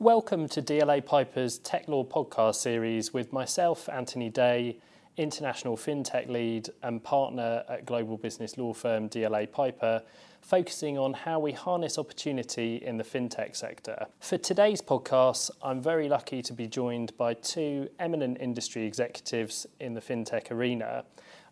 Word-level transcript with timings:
Welcome 0.00 0.48
to 0.48 0.62
DLA 0.62 1.04
Piper's 1.04 1.58
Tech 1.58 1.86
Law 1.86 2.04
podcast 2.04 2.54
series 2.54 3.12
with 3.12 3.34
myself, 3.34 3.86
Anthony 3.90 4.30
Day, 4.30 4.78
international 5.18 5.76
fintech 5.76 6.26
lead 6.26 6.70
and 6.82 7.04
partner 7.04 7.64
at 7.68 7.84
global 7.84 8.16
business 8.16 8.56
law 8.56 8.72
firm 8.72 9.10
DLA 9.10 9.52
Piper, 9.52 10.02
focusing 10.40 10.96
on 10.96 11.12
how 11.12 11.38
we 11.38 11.52
harness 11.52 11.98
opportunity 11.98 12.76
in 12.76 12.96
the 12.96 13.04
fintech 13.04 13.54
sector. 13.54 14.06
For 14.20 14.38
today's 14.38 14.80
podcast, 14.80 15.50
I'm 15.62 15.82
very 15.82 16.08
lucky 16.08 16.40
to 16.44 16.54
be 16.54 16.66
joined 16.66 17.14
by 17.18 17.34
two 17.34 17.90
eminent 17.98 18.38
industry 18.40 18.86
executives 18.86 19.66
in 19.80 19.92
the 19.92 20.00
fintech 20.00 20.50
arena, 20.50 21.04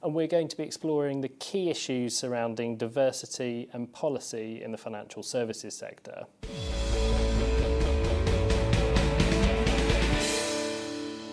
and 0.03 0.15
we're 0.15 0.27
going 0.27 0.49
to 0.49 0.57
be 0.57 0.63
exploring 0.63 1.21
the 1.21 1.29
key 1.29 1.69
issues 1.69 2.17
surrounding 2.17 2.79
diversity 2.79 3.69
and 3.75 3.93
policy 3.93 4.63
in 4.63 4.73
the 4.73 4.79
financial 4.79 5.23
services 5.23 5.77
sector. 5.77 6.25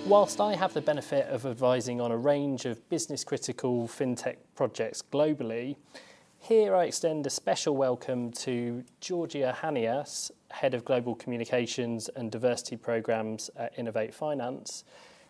Whilst 0.08 0.40
I 0.40 0.56
have 0.56 0.72
the 0.76 0.82
benefit 0.82 1.28
of 1.30 1.48
advising 1.48 2.00
on 2.00 2.12
a 2.12 2.18
range 2.18 2.66
of 2.66 2.88
business 2.90 3.24
critical 3.24 3.88
fintech 3.88 4.36
projects 4.54 5.02
globally, 5.02 5.78
here 6.38 6.76
I 6.76 6.84
extend 6.84 7.26
a 7.26 7.32
special 7.32 7.76
welcome 7.76 8.32
to 8.34 8.84
Georgia 9.02 9.58
Hanias, 9.60 10.30
Head 10.52 10.76
of 10.76 10.86
Global 10.86 11.16
Communications 11.16 12.08
and 12.16 12.32
Diversity 12.32 12.78
Programs 12.78 13.50
at 13.56 13.74
Innovate 13.80 14.14
Finance, 14.14 14.84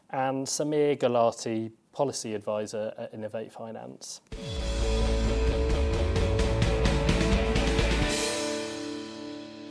and 0.10 0.46
Sameer 0.46 1.00
Gulati, 1.00 1.72
Policy 1.94 2.34
Advisor 2.34 2.94
at 2.98 3.14
Innovate 3.14 3.54
Finance. 3.54 4.20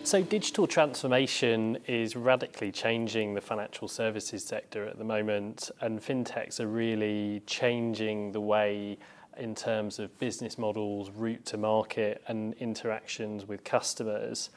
So, 0.05 0.21
digital 0.21 0.67
transformation 0.67 1.79
is 1.87 2.15
radically 2.15 2.71
changing 2.71 3.33
the 3.33 3.41
financial 3.41 3.89
services 3.89 4.45
sector 4.45 4.87
at 4.87 4.99
the 4.99 5.05
moment, 5.05 5.71
and 5.81 5.99
fintechs 5.99 6.61
are 6.61 6.67
really 6.67 7.43
changing 7.47 8.33
the 8.33 8.41
way, 8.41 8.99
in 9.39 9.55
terms 9.55 9.99
of 9.99 10.17
business 10.19 10.59
models, 10.59 11.11
route 11.11 11.47
to 11.47 11.57
market, 11.57 12.23
and 12.29 12.53
interactions 12.61 13.49
with 13.49 13.65
customers. 13.65 14.51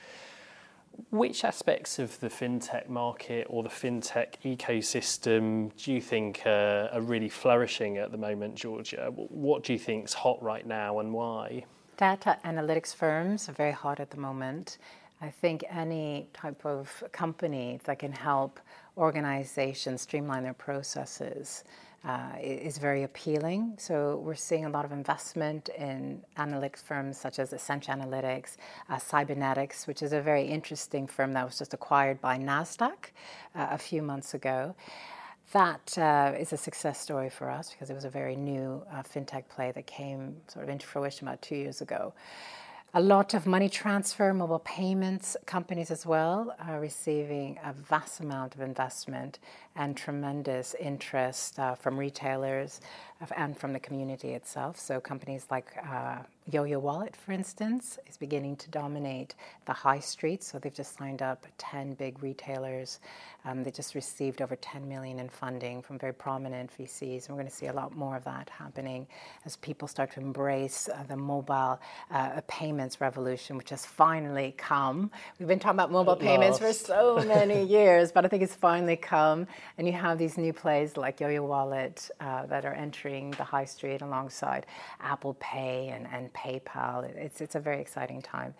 Which 1.12 1.46
aspects 1.46 1.98
of 1.98 2.20
the 2.20 2.28
fintech 2.28 2.90
market 2.90 3.48
or 3.50 3.64
the 3.64 3.70
fintech 3.70 4.34
ecosystem 4.44 5.72
do 5.82 5.94
you 5.94 6.02
think 6.02 6.42
are, 6.46 6.90
are 6.92 7.02
really 7.02 7.30
flourishing 7.30 7.98
at 7.98 8.12
the 8.12 8.18
moment, 8.18 8.56
Georgia? 8.56 9.14
What 9.16 9.64
do 9.64 9.72
you 9.72 9.80
think 9.80 10.08
is 10.08 10.14
hot 10.14 10.44
right 10.44 10.68
now 10.68 11.00
and 11.00 11.14
why? 11.14 11.64
Data 11.96 12.38
analytics 12.44 12.94
firms 12.94 13.48
are 13.48 13.54
very 13.54 13.72
hot 13.72 14.02
at 14.02 14.12
the 14.12 14.18
moment 14.18 14.78
I 15.20 15.30
think 15.30 15.64
any 15.70 16.28
type 16.34 16.66
of 16.66 17.04
company 17.12 17.80
that 17.86 18.00
can 18.00 18.12
help 18.12 18.60
organizations 18.98 20.02
streamline 20.02 20.44
their 20.44 20.54
processes 20.54 21.64
uh, 22.06 22.34
is 22.40 22.78
very 22.78 23.04
appealing. 23.04 23.74
So 23.78 24.22
we're 24.24 24.36
seeing 24.36 24.66
a 24.66 24.70
lot 24.70 24.86
of 24.86 24.92
investment 24.92 25.70
in 25.70 26.22
analytics 26.38 26.84
firms 26.84 27.18
such 27.18 27.40
as 27.40 27.52
Accenture 27.52 28.00
Analytics, 28.00 28.58
uh, 28.90 28.98
Sybenetix, 28.98 29.88
which 29.88 30.02
is 30.04 30.14
a 30.14 30.22
very 30.22 30.44
interesting 30.44 31.08
firm 31.08 31.34
that 31.34 31.46
was 31.46 31.58
just 31.58 31.74
acquired 31.74 32.22
by 32.22 32.38
Nasdaq 32.38 33.12
uh, 33.56 33.68
a 33.72 33.78
few 33.78 34.02
months 34.04 34.36
ago. 34.36 34.76
That 35.54 35.98
uh, 35.98 36.34
is 36.38 36.54
a 36.54 36.58
success 36.58 37.00
story 37.00 37.30
for 37.30 37.50
us 37.50 37.72
because 37.72 37.90
it 37.90 37.94
was 37.94 38.06
a 38.06 38.10
very 38.10 38.36
new 38.36 38.86
uh, 38.92 39.02
fintech 39.02 39.48
play 39.50 39.72
that 39.72 39.88
came 39.88 40.38
sort 40.48 40.64
of 40.64 40.70
into 40.70 40.86
fruition 40.86 41.28
about 41.28 41.42
two 41.42 41.56
years 41.56 41.82
ago. 41.82 42.14
A 42.98 43.08
lot 43.08 43.36
of 43.36 43.46
money 43.46 43.70
transfer, 43.70 44.34
mobile 44.34 44.58
payments 44.58 45.38
companies 45.46 45.92
as 45.92 46.04
well 46.04 46.56
are 46.60 46.80
receiving 46.80 47.60
a 47.64 47.72
vast 47.72 48.22
amount 48.22 48.56
of 48.56 48.62
investment 48.62 49.38
and 49.78 49.96
tremendous 49.96 50.76
interest 50.80 51.60
uh, 51.60 51.76
from 51.76 51.98
retailers 51.98 52.82
and 53.36 53.58
from 53.58 53.74
the 53.74 53.80
community 53.80 54.34
itself. 54.34 54.80
So 54.80 55.00
companies 55.00 55.48
like 55.50 55.68
uh, 55.90 56.18
YoYo 56.52 56.80
Wallet, 56.80 57.16
for 57.16 57.32
instance, 57.32 57.98
is 58.08 58.16
beginning 58.16 58.56
to 58.58 58.70
dominate 58.70 59.36
the 59.66 59.74
high 59.74 60.00
street. 60.00 60.44
So 60.44 60.60
they've 60.60 60.74
just 60.74 60.98
signed 60.98 61.22
up 61.22 61.46
10 61.58 61.96
big 61.96 62.22
retailers. 62.22 63.00
Um, 63.44 63.64
they 63.64 63.72
just 63.72 63.96
received 63.96 64.42
over 64.42 64.56
10 64.56 64.88
million 64.88 65.20
in 65.20 65.30
funding 65.30 65.82
from 65.82 65.98
very 65.98 66.14
prominent 66.14 66.72
VCs. 66.78 67.28
And 67.28 67.30
we're 67.30 67.42
going 67.42 67.50
to 67.50 67.56
see 67.56 67.68
a 67.68 67.74
lot 67.74 67.96
more 67.96 68.16
of 68.16 68.24
that 68.26 68.50
happening 68.50 69.08
as 69.46 69.56
people 69.58 69.88
start 69.88 70.12
to 70.14 70.20
embrace 70.20 70.88
uh, 70.88 71.04
the 71.08 71.18
mobile 71.18 71.80
uh, 72.12 72.42
payments 72.48 73.02
revolution, 73.02 73.58
which 73.58 73.72
has 73.72 73.86
finally 73.86 74.54
come. 74.58 75.12
We've 75.40 75.48
been 75.48 75.60
talking 75.60 75.76
about 75.76 75.92
mobile 75.92 76.16
payments 76.16 76.60
for 76.60 76.72
so 76.72 77.24
many 77.26 77.64
years, 77.78 78.12
but 78.12 78.26
I 78.26 78.28
think 78.28 78.44
it's 78.44 78.56
finally 78.56 78.96
come. 78.96 79.48
And 79.78 79.88
you 79.88 79.94
have 79.94 80.18
these 80.18 80.38
new 80.38 80.54
plays 80.54 80.98
like 80.98 81.20
YoYo 81.20 81.46
Wallet 81.46 82.10
uh, 82.20 82.46
that 82.48 82.66
are 82.66 82.74
entering 82.74 83.32
the 83.32 83.44
high 83.44 83.66
street 83.66 84.02
alongside 84.02 84.66
Apple 85.00 85.36
Pay 85.40 85.90
and, 85.90 86.08
and 86.12 86.32
PayPal. 86.34 87.04
It's, 87.04 87.42
it's 87.42 87.56
a 87.56 87.60
very 87.60 87.82
exciting 87.82 88.22
time. 88.22 88.54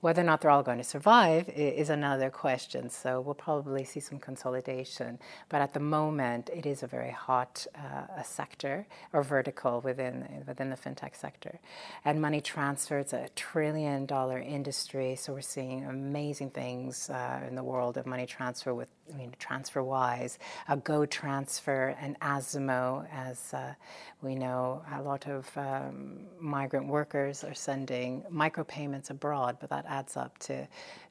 Whether 0.00 0.20
or 0.20 0.24
not 0.24 0.40
they're 0.40 0.50
all 0.50 0.62
going 0.62 0.78
to 0.78 0.84
survive 0.84 1.48
is 1.48 1.90
another 1.90 2.30
question. 2.30 2.90
So 2.90 3.20
we'll 3.20 3.34
probably 3.34 3.84
see 3.84 4.00
some 4.00 4.18
consolidation. 4.18 5.18
But 5.48 5.62
at 5.62 5.72
the 5.74 5.80
moment, 5.80 6.50
it 6.52 6.66
is 6.66 6.82
a 6.82 6.86
very 6.86 7.10
hot 7.10 7.66
uh, 7.74 8.22
sector 8.22 8.86
or 9.12 9.22
vertical 9.22 9.80
within 9.80 10.44
within 10.46 10.70
the 10.70 10.76
fintech 10.76 11.16
sector. 11.16 11.58
And 12.04 12.20
money 12.20 12.40
transfer, 12.40 12.98
it's 12.98 13.12
a 13.12 13.28
trillion 13.34 14.06
dollar 14.06 14.38
industry. 14.38 15.16
So 15.16 15.32
we're 15.32 15.40
seeing 15.40 15.84
amazing 15.84 16.50
things 16.50 17.10
uh, 17.10 17.40
in 17.48 17.54
the 17.54 17.64
world 17.64 17.96
of 17.96 18.06
money 18.06 18.26
transfer 18.26 18.74
with 18.74 18.88
I 19.12 19.16
mean, 19.16 19.32
TransferWise, 19.40 20.38
a 20.68 20.76
Go 20.76 21.06
Transfer, 21.06 21.96
and 22.00 22.18
Azimo, 22.20 23.06
as 23.12 23.54
uh, 23.54 23.74
we 24.22 24.34
know, 24.34 24.82
a 24.92 25.02
lot 25.02 25.26
of 25.26 25.48
um, 25.56 26.26
migrant 26.40 26.88
workers 26.88 27.44
are 27.44 27.54
sending 27.54 28.22
micropayments 28.32 29.10
abroad, 29.10 29.58
but 29.60 29.70
that 29.70 29.84
adds 29.88 30.16
up 30.16 30.36
to, 30.38 30.66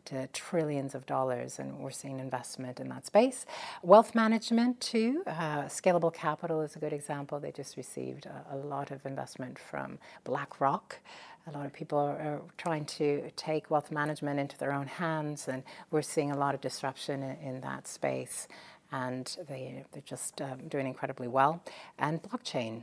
to 0.05 0.27
trillions 0.27 0.93
of 0.95 1.05
dollars, 1.05 1.59
and 1.59 1.79
we're 1.79 1.91
seeing 1.91 2.19
investment 2.19 2.79
in 2.79 2.89
that 2.89 3.05
space. 3.05 3.45
Wealth 3.81 4.13
management, 4.13 4.81
too. 4.81 5.23
Uh, 5.25 5.63
scalable 5.63 6.13
capital 6.13 6.61
is 6.61 6.75
a 6.75 6.79
good 6.79 6.93
example. 6.93 7.39
They 7.39 7.51
just 7.51 7.77
received 7.77 8.25
a, 8.25 8.55
a 8.55 8.57
lot 8.57 8.91
of 8.91 9.05
investment 9.05 9.57
from 9.57 9.99
BlackRock. 10.23 10.99
A 11.47 11.51
lot 11.51 11.65
of 11.65 11.73
people 11.73 11.99
are, 11.99 12.17
are, 12.19 12.41
trying 12.57 12.85
to 12.85 13.29
take 13.35 13.69
wealth 13.69 13.91
management 13.91 14.39
into 14.39 14.57
their 14.57 14.73
own 14.73 14.87
hands, 14.87 15.47
and 15.47 15.63
we're 15.91 16.01
seeing 16.01 16.31
a 16.31 16.37
lot 16.37 16.55
of 16.55 16.61
disruption 16.61 17.21
in, 17.21 17.37
in 17.37 17.61
that 17.61 17.87
space. 17.87 18.47
And 18.91 19.35
they, 19.47 19.83
they're 19.91 20.01
just 20.05 20.41
um, 20.41 20.67
doing 20.67 20.87
incredibly 20.87 21.27
well. 21.27 21.61
And 21.99 22.21
blockchain. 22.23 22.81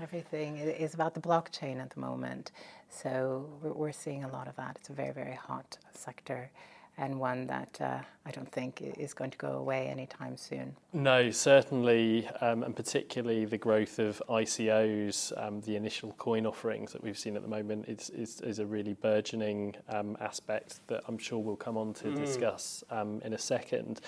Everything 0.00 0.56
is 0.56 0.94
about 0.94 1.14
the 1.14 1.20
blockchain 1.20 1.80
at 1.80 1.90
the 1.90 2.00
moment. 2.00 2.52
So 2.88 3.46
we're 3.62 3.92
seeing 3.92 4.24
a 4.24 4.28
lot 4.28 4.48
of 4.48 4.56
that. 4.56 4.76
It's 4.80 4.88
a 4.88 4.94
very, 4.94 5.12
very 5.12 5.34
hot 5.34 5.76
sector 5.92 6.50
and 6.98 7.18
one 7.18 7.46
that 7.46 7.78
uh, 7.80 7.98
I 8.26 8.30
don't 8.30 8.50
think 8.52 8.82
is 8.98 9.14
going 9.14 9.30
to 9.30 9.38
go 9.38 9.52
away 9.52 9.88
anytime 9.88 10.36
soon. 10.36 10.76
No, 10.92 11.30
certainly, 11.30 12.28
um, 12.40 12.62
and 12.62 12.76
particularly 12.76 13.44
the 13.46 13.58
growth 13.58 13.98
of 13.98 14.22
ICOs, 14.28 15.32
um, 15.42 15.60
the 15.62 15.74
initial 15.74 16.12
coin 16.18 16.46
offerings 16.46 16.92
that 16.92 17.02
we've 17.02 17.18
seen 17.18 17.34
at 17.34 17.42
the 17.42 17.48
moment, 17.48 17.88
is, 17.88 18.10
is, 18.10 18.40
is 18.42 18.58
a 18.58 18.66
really 18.66 18.92
burgeoning 18.92 19.74
um, 19.88 20.16
aspect 20.20 20.86
that 20.88 21.02
I'm 21.08 21.18
sure 21.18 21.38
we'll 21.38 21.56
come 21.56 21.76
on 21.76 21.94
to 21.94 22.04
mm. 22.04 22.16
discuss 22.16 22.84
um, 22.90 23.20
in 23.24 23.32
a 23.32 23.38
second. 23.38 24.00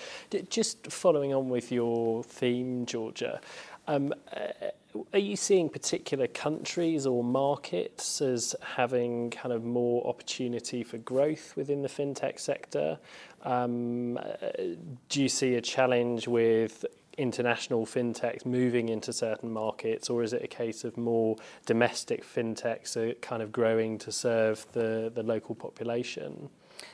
Just 0.49 0.91
following 0.91 1.33
on 1.33 1.49
with 1.49 1.71
your 1.71 2.23
theme, 2.23 2.85
Georgia, 2.85 3.41
um, 3.87 4.13
uh, 4.35 4.69
are 5.13 5.19
you 5.19 5.35
seeing 5.35 5.69
particular 5.69 6.27
countries 6.27 7.05
or 7.05 7.23
markets 7.23 8.21
as 8.21 8.55
having 8.61 9.29
kind 9.29 9.53
of 9.53 9.63
more 9.63 10.07
opportunity 10.07 10.83
for 10.83 10.97
growth 10.97 11.55
within 11.55 11.81
the 11.81 11.89
fintech 11.89 12.39
sector? 12.39 12.97
Um, 13.43 14.19
do 15.09 15.21
you 15.21 15.29
see 15.29 15.55
a 15.55 15.61
challenge 15.61 16.27
with 16.27 16.85
international 17.17 17.85
fintechs 17.85 18.45
moving 18.45 18.89
into 18.89 19.13
certain 19.13 19.51
markets, 19.51 20.09
or 20.09 20.23
is 20.23 20.33
it 20.33 20.43
a 20.43 20.47
case 20.47 20.83
of 20.83 20.97
more 20.97 21.35
domestic 21.65 22.25
fintechs 22.25 23.21
kind 23.21 23.41
of 23.41 23.51
growing 23.51 23.97
to 23.99 24.11
serve 24.11 24.65
the 24.73 25.11
local 25.23 25.55
population? 25.55 26.49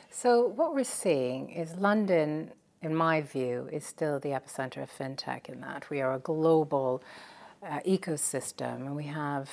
So, 0.09 0.45
what 0.45 0.75
we're 0.75 0.83
seeing 0.83 1.49
is 1.49 1.75
London, 1.75 2.51
in 2.81 2.95
my 2.95 3.22
view, 3.22 3.69
is 3.72 3.86
still 3.86 4.19
the 4.19 4.30
epicenter 4.30 4.81
of 4.81 4.92
fintech 4.92 5.50
in 5.50 5.62
that 5.62 5.89
we 5.89 6.01
are 6.01 6.13
a 6.13 6.19
global 6.19 7.04
uh, 7.63 7.80
ecosystem, 7.86 8.88
and 8.88 8.95
we 8.95 9.06
have 9.06 9.50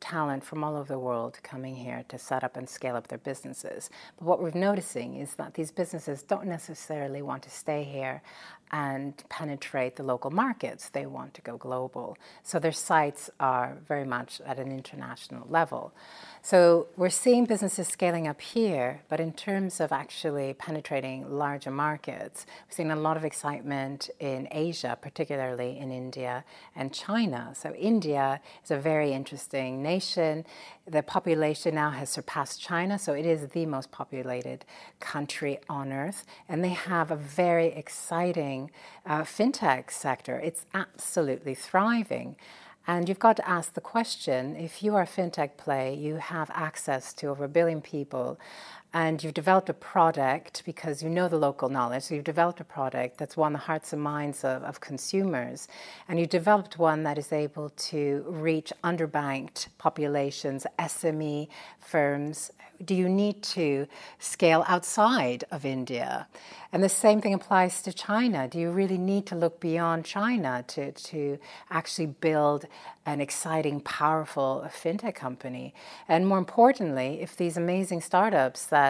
talent 0.00 0.44
from 0.44 0.62
all 0.62 0.76
over 0.76 0.92
the 0.92 0.98
world 0.98 1.38
coming 1.42 1.74
here 1.76 2.04
to 2.08 2.18
set 2.18 2.44
up 2.44 2.56
and 2.56 2.68
scale 2.68 2.96
up 2.96 3.08
their 3.08 3.18
businesses. 3.18 3.90
But 4.18 4.26
what 4.26 4.42
we're 4.42 4.50
noticing 4.50 5.16
is 5.16 5.34
that 5.36 5.54
these 5.54 5.70
businesses 5.70 6.22
don't 6.22 6.46
necessarily 6.46 7.22
want 7.22 7.42
to 7.44 7.50
stay 7.50 7.84
here 7.84 8.22
and 8.70 9.22
penetrate 9.28 9.96
the 9.96 10.02
local 10.02 10.30
markets. 10.30 10.88
They 10.88 11.06
want 11.06 11.34
to 11.34 11.42
go 11.42 11.56
global. 11.56 12.16
So 12.42 12.58
their 12.58 12.72
sites 12.72 13.30
are 13.38 13.76
very 13.86 14.04
much 14.04 14.40
at 14.44 14.58
an 14.58 14.72
international 14.72 15.46
level. 15.48 15.92
So 16.42 16.88
we're 16.96 17.08
seeing 17.08 17.46
businesses 17.46 17.88
scaling 17.88 18.28
up 18.28 18.40
here, 18.40 19.02
but 19.08 19.18
in 19.18 19.32
terms 19.32 19.80
of 19.80 19.92
actually 19.92 20.52
penetrating 20.54 21.38
larger 21.38 21.70
markets, 21.70 22.44
we've 22.66 22.74
seen 22.74 22.90
a 22.90 22.96
lot 22.96 23.16
of 23.16 23.24
excitement 23.24 24.10
in 24.20 24.48
Asia, 24.50 24.98
particularly 25.00 25.78
in 25.78 25.90
India 25.90 26.44
and 26.76 26.92
China. 26.92 27.52
So 27.54 27.74
India 27.74 28.40
is 28.62 28.70
a 28.70 28.76
very 28.76 29.12
interesting 29.12 29.82
nation. 29.82 30.44
The 30.86 31.02
population 31.02 31.76
now 31.76 31.90
has 31.90 32.10
surpassed 32.10 32.60
China, 32.60 32.98
so 32.98 33.14
it 33.14 33.24
is 33.24 33.48
the 33.48 33.64
most 33.64 33.90
populated 33.90 34.66
country 35.00 35.58
on 35.66 35.92
earth, 35.92 36.26
and 36.46 36.62
they 36.62 36.70
have 36.70 37.10
a 37.10 37.16
very 37.16 37.68
exciting 37.68 38.70
uh, 39.06 39.22
fintech 39.22 39.90
sector. 39.90 40.38
It's 40.38 40.66
absolutely 40.74 41.54
thriving. 41.54 42.36
And 42.86 43.08
you've 43.08 43.18
got 43.18 43.36
to 43.36 43.48
ask 43.48 43.72
the 43.72 43.80
question 43.80 44.56
if 44.56 44.82
you 44.82 44.94
are 44.94 45.02
a 45.02 45.06
fintech 45.06 45.56
play, 45.56 45.94
you 45.94 46.16
have 46.16 46.50
access 46.52 47.14
to 47.14 47.28
over 47.28 47.44
a 47.44 47.48
billion 47.48 47.80
people, 47.80 48.38
and 48.94 49.24
you've 49.24 49.34
developed 49.34 49.68
a 49.68 49.74
product 49.74 50.62
because 50.64 51.02
you 51.02 51.10
know 51.10 51.26
the 51.26 51.36
local 51.36 51.68
knowledge. 51.68 52.04
So 52.04 52.14
you've 52.14 52.22
developed 52.22 52.60
a 52.60 52.64
product 52.64 53.18
that's 53.18 53.36
won 53.36 53.52
the 53.52 53.58
hearts 53.58 53.92
and 53.92 54.00
minds 54.00 54.44
of, 54.44 54.62
of 54.62 54.80
consumers, 54.80 55.66
and 56.08 56.20
you've 56.20 56.28
developed 56.28 56.78
one 56.78 57.02
that 57.02 57.18
is 57.18 57.32
able 57.32 57.70
to 57.70 58.24
reach 58.28 58.72
underbanked 58.84 59.66
populations, 59.78 60.64
SME 60.78 61.48
firms. 61.80 62.52
Do 62.84 62.94
you 62.94 63.08
need 63.08 63.42
to 63.54 63.86
scale 64.18 64.64
outside 64.68 65.44
of 65.50 65.64
India? 65.64 66.28
And 66.72 66.82
the 66.82 66.88
same 66.88 67.20
thing 67.20 67.34
applies 67.34 67.82
to 67.82 67.92
China. 67.92 68.48
Do 68.48 68.58
you 68.58 68.72
really 68.72 68.98
need 68.98 69.26
to 69.26 69.36
look 69.36 69.60
beyond 69.60 70.04
China 70.04 70.64
to, 70.68 70.90
to 70.90 71.38
actually 71.70 72.06
build 72.06 72.66
an 73.06 73.20
exciting, 73.20 73.80
powerful 73.80 74.68
fintech 74.68 75.14
company? 75.14 75.72
And 76.08 76.26
more 76.26 76.38
importantly, 76.38 77.20
if 77.20 77.36
these 77.36 77.56
amazing 77.56 78.00
startups 78.00 78.66
that 78.66 78.83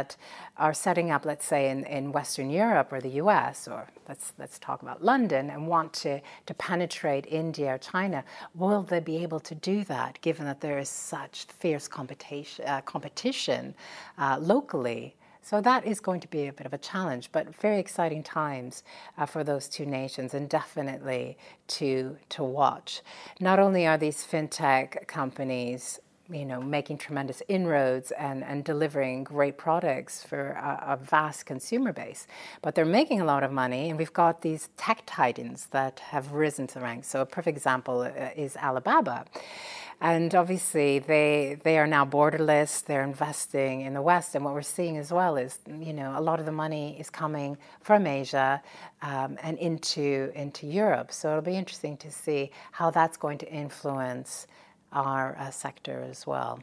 are 0.56 0.74
setting 0.74 1.10
up, 1.10 1.24
let's 1.24 1.44
say, 1.44 1.70
in, 1.70 1.84
in 1.84 2.12
Western 2.12 2.50
Europe 2.50 2.92
or 2.92 3.00
the 3.00 3.16
US, 3.22 3.68
or 3.68 3.88
let's, 4.08 4.32
let's 4.38 4.58
talk 4.58 4.82
about 4.82 5.02
London, 5.02 5.50
and 5.50 5.66
want 5.66 5.92
to, 6.04 6.20
to 6.46 6.54
penetrate 6.54 7.26
India 7.26 7.74
or 7.74 7.78
China, 7.78 8.24
will 8.54 8.82
they 8.82 9.00
be 9.00 9.22
able 9.22 9.40
to 9.40 9.54
do 9.54 9.84
that 9.84 10.20
given 10.20 10.44
that 10.46 10.60
there 10.60 10.78
is 10.78 10.88
such 10.88 11.44
fierce 11.46 11.88
competition, 11.88 12.64
uh, 12.66 12.80
competition 12.82 13.74
uh, 14.18 14.38
locally? 14.40 15.14
So 15.44 15.60
that 15.60 15.86
is 15.86 16.00
going 16.00 16.20
to 16.20 16.28
be 16.28 16.46
a 16.46 16.54
bit 16.54 16.64
of 16.64 16.72
a 16.72 16.78
challenge, 16.78 17.28
but 17.30 17.54
very 17.56 17.78
exciting 17.78 18.22
times 18.22 18.82
uh, 19.18 19.26
for 19.26 19.44
those 19.44 19.68
two 19.68 19.84
nations, 19.84 20.32
and 20.32 20.48
definitely 20.48 21.36
to 21.76 22.16
to 22.30 22.42
watch. 22.42 23.02
Not 23.40 23.58
only 23.58 23.86
are 23.86 23.98
these 23.98 24.26
fintech 24.26 25.06
companies 25.06 26.00
you 26.30 26.44
know, 26.46 26.60
making 26.60 26.96
tremendous 26.96 27.42
inroads 27.48 28.10
and, 28.12 28.42
and 28.44 28.64
delivering 28.64 29.24
great 29.24 29.58
products 29.58 30.24
for 30.24 30.50
a, 30.52 30.92
a, 30.92 30.96
vast 30.96 31.44
consumer 31.44 31.92
base. 31.92 32.26
But 32.62 32.74
they're 32.74 32.86
making 32.86 33.20
a 33.20 33.26
lot 33.26 33.42
of 33.42 33.52
money, 33.52 33.90
and 33.90 33.98
we've 33.98 34.12
got 34.12 34.40
these 34.40 34.70
tech 34.78 35.02
titans 35.04 35.66
that 35.72 36.00
have 36.00 36.32
risen 36.32 36.66
to 36.68 36.74
the 36.74 36.80
ranks. 36.80 37.08
So 37.08 37.20
a 37.20 37.26
perfect 37.26 37.58
example 37.58 38.00
uh, 38.00 38.30
is 38.34 38.56
Alibaba. 38.56 39.26
And 40.00 40.34
obviously, 40.34 40.98
they 40.98 41.58
they 41.62 41.78
are 41.78 41.86
now 41.86 42.04
borderless. 42.04 42.84
They're 42.84 43.04
investing 43.04 43.82
in 43.82 43.94
the 43.94 44.02
West, 44.02 44.34
and 44.34 44.44
what 44.44 44.52
we're 44.52 44.62
seeing 44.62 44.96
as 44.96 45.12
well 45.12 45.36
is, 45.36 45.58
you 45.66 45.92
know, 45.92 46.18
a 46.18 46.20
lot 46.20 46.40
of 46.40 46.46
the 46.46 46.52
money 46.52 46.98
is 46.98 47.10
coming 47.10 47.56
from 47.80 48.06
Asia 48.06 48.60
um, 49.02 49.38
and 49.42 49.56
into 49.58 50.32
into 50.34 50.66
Europe. 50.66 51.12
So 51.12 51.30
it'll 51.30 51.42
be 51.42 51.56
interesting 51.56 51.96
to 51.98 52.10
see 52.10 52.50
how 52.72 52.90
that's 52.90 53.16
going 53.16 53.38
to 53.38 53.48
influence 53.48 54.46
our 54.94 55.36
uh, 55.38 55.50
sector 55.50 56.06
as 56.08 56.26
well. 56.26 56.60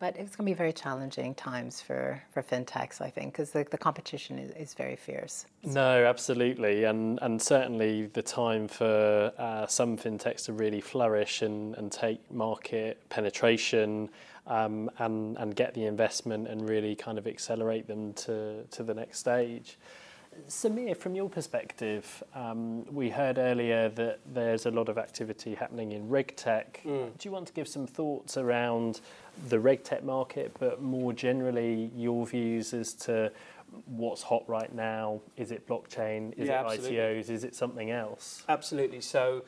But 0.00 0.16
it's 0.16 0.36
going 0.36 0.46
to 0.46 0.52
be 0.52 0.54
very 0.54 0.72
challenging 0.72 1.34
times 1.34 1.80
for, 1.80 2.22
for 2.30 2.40
fintechs, 2.40 3.00
I 3.00 3.10
think, 3.10 3.32
because 3.32 3.50
the, 3.50 3.66
the 3.68 3.78
competition 3.78 4.38
is, 4.38 4.52
is 4.52 4.74
very 4.74 4.94
fierce. 4.94 5.46
No, 5.64 6.06
absolutely. 6.06 6.84
And, 6.84 7.18
and 7.20 7.42
certainly 7.42 8.06
the 8.06 8.22
time 8.22 8.68
for 8.68 9.32
uh, 9.36 9.66
some 9.66 9.96
fintechs 9.96 10.44
to 10.44 10.52
really 10.52 10.80
flourish 10.80 11.42
and, 11.42 11.74
and 11.74 11.90
take 11.90 12.30
market 12.30 13.08
penetration 13.08 14.08
um, 14.46 14.88
and, 14.98 15.36
and 15.36 15.56
get 15.56 15.74
the 15.74 15.86
investment 15.86 16.46
and 16.46 16.68
really 16.68 16.94
kind 16.94 17.18
of 17.18 17.26
accelerate 17.26 17.88
them 17.88 18.12
to, 18.14 18.62
to 18.70 18.84
the 18.84 18.94
next 18.94 19.18
stage. 19.18 19.78
Sameer, 20.46 20.96
from 20.96 21.14
your 21.14 21.28
perspective, 21.28 22.22
um, 22.34 22.84
we 22.94 23.10
heard 23.10 23.38
earlier 23.38 23.88
that 23.90 24.20
there's 24.26 24.66
a 24.66 24.70
lot 24.70 24.88
of 24.88 24.98
activity 24.98 25.54
happening 25.54 25.92
in 25.92 26.08
regtech. 26.08 26.82
Mm. 26.84 27.16
Do 27.18 27.28
you 27.28 27.30
want 27.30 27.46
to 27.48 27.52
give 27.52 27.66
some 27.66 27.86
thoughts 27.86 28.36
around 28.36 29.00
the 29.48 29.56
regtech 29.56 30.02
market, 30.02 30.54
but 30.58 30.82
more 30.82 31.12
generally, 31.12 31.90
your 31.94 32.26
views 32.26 32.72
as 32.74 32.92
to 32.94 33.32
what's 33.86 34.22
hot 34.22 34.44
right 34.48 34.72
now? 34.74 35.20
Is 35.36 35.50
it 35.50 35.66
blockchain? 35.66 36.32
Is 36.38 36.48
yeah, 36.48 36.60
it 36.60 36.66
absolutely. 36.66 36.96
ICOs? 36.96 37.30
Is 37.30 37.44
it 37.44 37.54
something 37.54 37.90
else? 37.90 38.44
Absolutely. 38.48 39.00
So, 39.00 39.44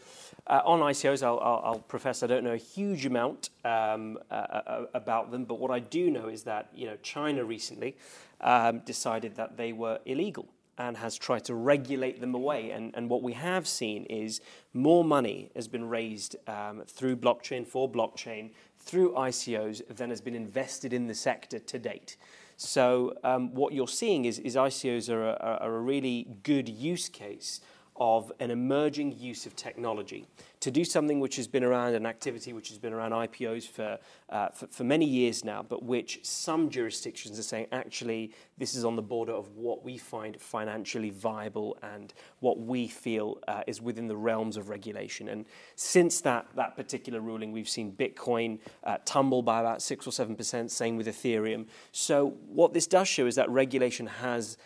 uh, 0.47 0.61
on 0.65 0.81
ICOs, 0.81 1.23
I'll, 1.23 1.39
I'll, 1.41 1.63
I'll, 1.65 1.79
profess 1.79 2.23
I 2.23 2.27
don't 2.27 2.45
know 2.45 2.53
a 2.53 2.59
huge 2.59 3.07
amount 3.07 3.51
um, 3.65 4.19
uh, 4.31 4.35
uh, 4.35 4.87
about 4.95 5.31
them, 5.31 5.45
but 5.45 5.59
what 5.59 5.71
I 5.71 5.79
do 5.79 6.11
know 6.11 6.29
is 6.29 6.43
that 6.45 6.69
you 6.75 6.87
know 6.87 6.97
China 7.03 7.45
recently 7.45 7.97
um, 8.41 8.81
decided 8.81 9.37
that 9.37 9.57
they 9.57 9.73
were 9.73 9.99
illegal 10.05 10.49
and 10.79 10.97
has 10.97 11.17
tried 11.17 11.45
to 11.45 11.55
regulate 11.55 12.21
them 12.21 12.35
away. 12.35 12.71
And, 12.71 12.95
and 12.95 13.09
what 13.09 13.23
we 13.23 13.35
have 13.35 13.67
seen 13.69 14.05
is 14.05 14.41
more 14.73 15.05
money 15.05 15.51
has 15.55 15.69
been 15.69 15.89
raised 15.89 16.37
um, 16.47 16.83
through 16.87 17.17
blockchain, 17.17 17.67
for 17.67 17.91
blockchain, 17.91 18.51
through 18.79 19.13
ICOs 19.13 19.83
than 19.95 20.11
has 20.11 20.21
been 20.21 20.35
invested 20.35 20.93
in 20.93 21.07
the 21.07 21.15
sector 21.15 21.59
to 21.59 21.79
date. 21.79 22.17
So 22.57 23.15
um, 23.25 23.55
what 23.55 23.73
you're 23.73 23.89
seeing 23.89 24.25
is, 24.27 24.39
is 24.39 24.57
ICOs 24.57 25.09
are 25.09 25.31
a, 25.31 25.59
are 25.61 25.77
a 25.77 25.81
really 25.81 26.29
good 26.43 26.69
use 26.69 27.09
case 27.09 27.61
of 28.01 28.33
an 28.41 28.51
emerging 28.51 29.19
use 29.19 29.45
of 29.45 29.55
technology 29.55 30.27
to 30.61 30.71
do 30.71 30.85
something 30.85 31.21
which 31.21 31.37
has 31.37 31.47
been 31.47 31.63
around, 31.63 31.95
an 31.95 32.07
activity 32.07 32.55
which 32.55 32.71
has 32.71 32.79
been 32.79 32.95
around 32.95 33.13
IPOs 33.13 33.69
for, 33.69 33.99
uh, 34.31 34.49
for, 34.49 34.67
for, 34.69 34.85
many 34.85 35.05
years 35.05 35.45
now, 35.45 35.63
but 35.63 35.83
which 35.83 36.19
some 36.23 36.71
jurisdictions 36.71 37.39
are 37.39 37.43
saying 37.43 37.67
actually 37.73 38.33
this 38.57 38.75
is 38.75 38.85
on 38.87 38.97
the 38.97 39.03
border 39.03 39.33
of 39.33 39.55
what 39.55 39.85
we 39.85 39.99
find 39.99 40.41
financially 40.41 41.11
viable 41.11 41.77
and 41.83 42.15
what 42.41 42.59
we 42.59 42.89
feel 42.89 43.39
uh, 43.49 43.63
is 43.67 43.83
within 43.83 44.07
the 44.07 44.17
realms 44.17 44.57
of 44.57 44.71
regulation. 44.71 45.29
And 45.29 45.45
since 45.77 46.23
that, 46.23 46.47
that 46.57 46.77
particular 46.77 47.21
ruling, 47.21 47.53
we've 47.53 47.69
seen 47.69 47.93
Bitcoin 47.93 48.59
uh, 48.85 48.97
tumble 49.05 49.43
by 49.43 49.61
about 49.61 49.83
six 49.83 50.07
or 50.07 50.13
seven 50.13 50.37
percent, 50.37 50.71
same 50.71 50.97
with 50.97 51.07
Ethereum. 51.07 51.67
So 51.93 52.35
what 52.49 52.73
this 52.73 52.87
does 52.87 53.09
show 53.09 53.27
is 53.27 53.35
that 53.35 53.51
regulation 53.51 54.07
has 54.07 54.57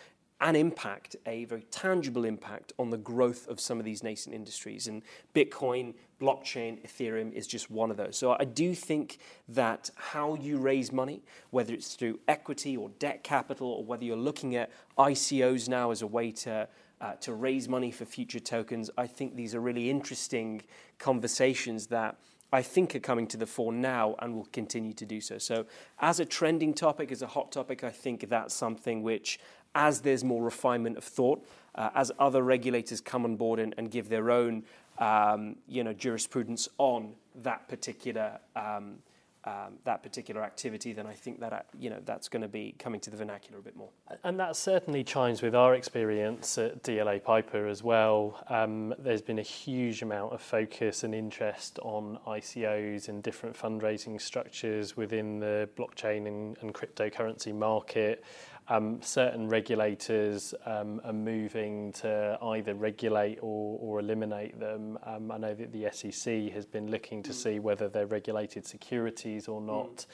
an 0.41 0.57
impact, 0.57 1.17
a 1.27 1.45
very 1.45 1.63
tangible 1.71 2.25
impact 2.25 2.73
on 2.79 2.91
the 2.91 2.99
growth 2.99 3.47
of 3.49 3.61
some 3.61 3.79
of 3.79 3.85
these 3.85 4.03
nascent 4.03 4.35
industries. 4.35 4.89
And 4.89 5.03
Bitcoin, 5.35 5.95
blockchain, 6.21 6.85
Ethereum 6.85 7.33
is 7.33 7.47
just 7.47 7.71
one 7.71 7.91
of 7.91 7.97
those. 7.97 8.17
So 8.17 8.37
I 8.39 8.45
do 8.45 8.75
think 8.75 9.19
that 9.49 9.91
how 9.95 10.35
you 10.35 10.59
raise 10.59 10.93
money, 10.93 11.23
whether 11.51 11.73
it's 11.73 11.95
through 11.95 12.21
equity 12.29 12.77
or 12.77 12.91
debt 12.99 13.23
capital, 13.23 13.69
or 13.69 13.85
whether 13.85 14.05
you're 14.05 14.17
looking 14.17 14.57
at 14.57 14.71
ICOs 14.99 15.69
now 15.69 15.91
as 15.91 16.03
a 16.03 16.07
way 16.07 16.31
to 16.33 16.69
uh, 17.01 17.13
to 17.17 17.35
raise 17.35 17.69
money 17.69 17.91
for 17.91 18.05
future 18.05 18.41
tokens, 18.41 18.89
I 18.97 19.07
think 19.07 19.37
these 19.37 19.55
are 19.55 19.61
really 19.61 19.91
interesting 19.91 20.63
conversations 20.99 21.89
that 21.89 22.17
I 22.53 22.63
think 22.63 22.95
are 22.95 23.01
coming 23.01 23.27
to 23.29 23.37
the 23.37 23.47
fore 23.47 23.73
now 23.73 24.15
and 24.21 24.35
will 24.35 24.49
continue 24.53 24.93
to 24.95 25.05
do 25.05 25.21
so. 25.21 25.39
So, 25.39 25.67
as 25.99 26.21
a 26.21 26.25
trending 26.25 26.73
topic, 26.73 27.11
as 27.11 27.21
a 27.21 27.27
hot 27.27 27.51
topic, 27.51 27.83
I 27.83 27.91
think 27.91 28.29
that's 28.29 28.55
something 28.55 29.03
which 29.03 29.41
as 29.75 30.01
there's 30.01 30.25
more 30.25 30.43
refinement 30.43 30.97
of 30.97 31.05
thought, 31.05 31.45
uh, 31.75 31.91
as 31.95 32.13
other 32.19 32.43
regulators 32.43 33.01
come 33.01 33.25
on 33.25 33.37
board 33.37 33.59
and, 33.59 33.75
and 33.77 33.91
give 33.91 34.09
their 34.09 34.31
own 34.31 34.65
um, 34.99 35.57
you 35.67 35.83
know, 35.83 35.93
jurisprudence 35.93 36.69
on 36.79 37.15
that 37.43 37.69
particular 37.69 38.39
um, 38.55 38.99
um, 39.47 39.75
that 39.85 40.03
particular 40.03 40.43
activity, 40.43 40.95
then 40.95 41.07
I 41.07 41.13
think 41.13 41.41
that 41.41 41.53
uh, 41.53 41.61
you 41.79 41.91
know 41.91 42.01
that's 42.07 42.29
going 42.29 42.41
to 42.43 42.49
be 42.49 42.75
coming 42.79 42.99
to 43.01 43.11
the 43.11 43.17
vernacular 43.17 43.59
a 43.59 43.63
bit 43.63 43.77
more. 43.77 43.91
And 44.23 44.41
that 44.41 44.57
certainly 44.57 45.05
chimes 45.05 45.43
with 45.43 45.55
our 45.55 45.75
experience 45.75 46.57
at 46.57 46.83
DLA 46.83 47.23
Piper 47.23 47.67
as 47.67 47.83
well. 47.83 48.43
Um, 48.49 48.95
there's 48.99 49.21
been 49.21 49.39
a 49.39 49.43
huge 49.43 50.01
amount 50.01 50.33
of 50.33 50.41
focus 50.41 51.05
and 51.05 51.15
interest 51.15 51.79
on 51.83 52.19
ICOs 52.27 53.09
and 53.09 53.23
different 53.23 53.55
fundraising 53.55 54.19
structures 54.19 54.97
within 54.97 55.41
the 55.41 55.69
blockchain 55.77 56.27
and, 56.27 56.57
and 56.63 56.73
cryptocurrency 56.73 57.55
market. 57.55 58.25
Um, 58.69 59.03
certain 59.03 59.49
regulators 59.49 60.55
um, 60.65 61.01
are 61.05 61.13
moving 61.13 61.93
to 61.93 62.39
either 62.43 62.75
regulate 62.75 63.39
or, 63.43 63.79
or 63.81 64.01
eliminate 64.01 64.59
them. 64.59 64.99
Um, 65.05 65.31
I 65.31 65.39
know 65.39 65.55
that 65.55 65.73
the 65.73 65.89
SEC 65.93 66.53
has 66.53 66.65
been 66.65 66.91
looking 66.91 67.23
to 67.25 67.31
mm. 67.31 67.35
see 67.35 67.59
whether 67.59 67.89
they're 67.89 68.07
regulated 68.07 68.67
securities 68.67 69.49
or 69.49 69.61
not. 69.61 69.97
Mm. 69.97 70.07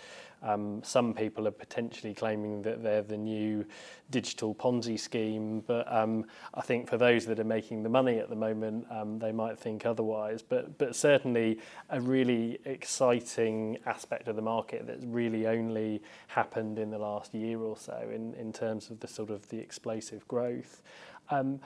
Um, 0.42 0.82
some 0.82 1.12
people 1.14 1.46
are 1.46 1.52
potentially 1.52 2.14
claiming 2.14 2.62
that 2.62 2.82
they're 2.82 3.02
the 3.02 3.16
new 3.16 3.64
digital 4.10 4.54
Ponzi 4.54 4.98
scheme, 4.98 5.60
but 5.66 5.90
um, 5.92 6.24
I 6.54 6.62
think 6.62 6.88
for 6.88 6.96
those 6.96 7.26
that 7.26 7.38
are 7.38 7.44
making 7.44 7.82
the 7.82 7.88
money 7.88 8.18
at 8.18 8.28
the 8.30 8.36
moment, 8.36 8.86
um, 8.90 9.18
they 9.18 9.32
might 9.32 9.58
think 9.58 9.86
otherwise. 9.86 10.42
But, 10.42 10.78
but 10.78 10.96
certainly 10.96 11.58
a 11.90 12.00
really 12.00 12.58
exciting 12.64 13.78
aspect 13.86 14.28
of 14.28 14.36
the 14.36 14.42
market 14.42 14.86
that's 14.86 15.04
really 15.04 15.46
only 15.46 16.02
happened 16.28 16.78
in 16.78 16.90
the 16.90 16.98
last 16.98 17.34
year 17.34 17.60
or 17.60 17.76
so 17.76 18.10
in, 18.12 18.34
in 18.34 18.52
terms 18.52 18.90
of 18.90 19.00
the 19.00 19.08
sort 19.08 19.30
of 19.30 19.48
the 19.48 19.58
explosive 19.58 20.26
growth. 20.26 20.82
Um, 21.30 21.60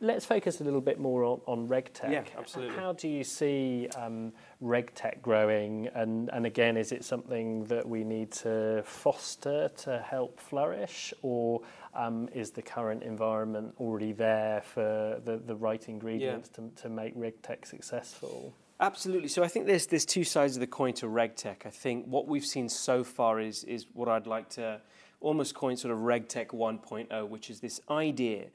let's 0.00 0.24
focus 0.24 0.60
a 0.60 0.64
little 0.64 0.80
bit 0.80 1.00
more 1.00 1.24
on, 1.24 1.40
on 1.46 1.68
RegTech. 1.68 2.10
Yeah, 2.10 2.22
absolutely. 2.38 2.76
How 2.76 2.92
do 2.92 3.08
you 3.08 3.24
see 3.24 3.88
um, 3.96 4.32
RegTech 4.62 5.20
growing? 5.22 5.88
And, 5.94 6.30
and 6.32 6.46
again, 6.46 6.76
is 6.76 6.92
it 6.92 7.04
something 7.04 7.64
that 7.64 7.88
we 7.88 8.04
need 8.04 8.30
to 8.32 8.82
foster 8.84 9.68
to 9.78 9.98
help 9.98 10.38
flourish? 10.38 11.12
Or 11.22 11.62
um, 11.94 12.28
is 12.32 12.50
the 12.50 12.62
current 12.62 13.02
environment 13.02 13.74
already 13.78 14.12
there 14.12 14.62
for 14.62 15.20
the, 15.24 15.38
the 15.44 15.56
right 15.56 15.86
ingredients 15.88 16.50
yeah. 16.56 16.64
to, 16.68 16.82
to 16.82 16.88
make 16.88 17.16
RegTech 17.16 17.66
successful? 17.66 18.54
Absolutely. 18.80 19.28
So 19.28 19.42
I 19.44 19.48
think 19.48 19.66
there's 19.66 19.86
there's 19.86 20.04
two 20.04 20.24
sides 20.24 20.56
of 20.56 20.60
the 20.60 20.66
coin 20.66 20.94
to 20.94 21.06
RegTech. 21.06 21.64
I 21.64 21.70
think 21.70 22.06
what 22.06 22.26
we've 22.26 22.44
seen 22.44 22.68
so 22.68 23.04
far 23.04 23.40
is 23.40 23.62
is 23.64 23.86
what 23.92 24.08
I'd 24.08 24.26
like 24.26 24.48
to 24.50 24.80
almost 25.20 25.54
coin 25.54 25.76
sort 25.76 25.92
of 25.92 26.00
RegTech 26.00 26.48
1.0, 26.48 27.28
which 27.28 27.50
is 27.50 27.60
this 27.60 27.80
idea 27.88 28.46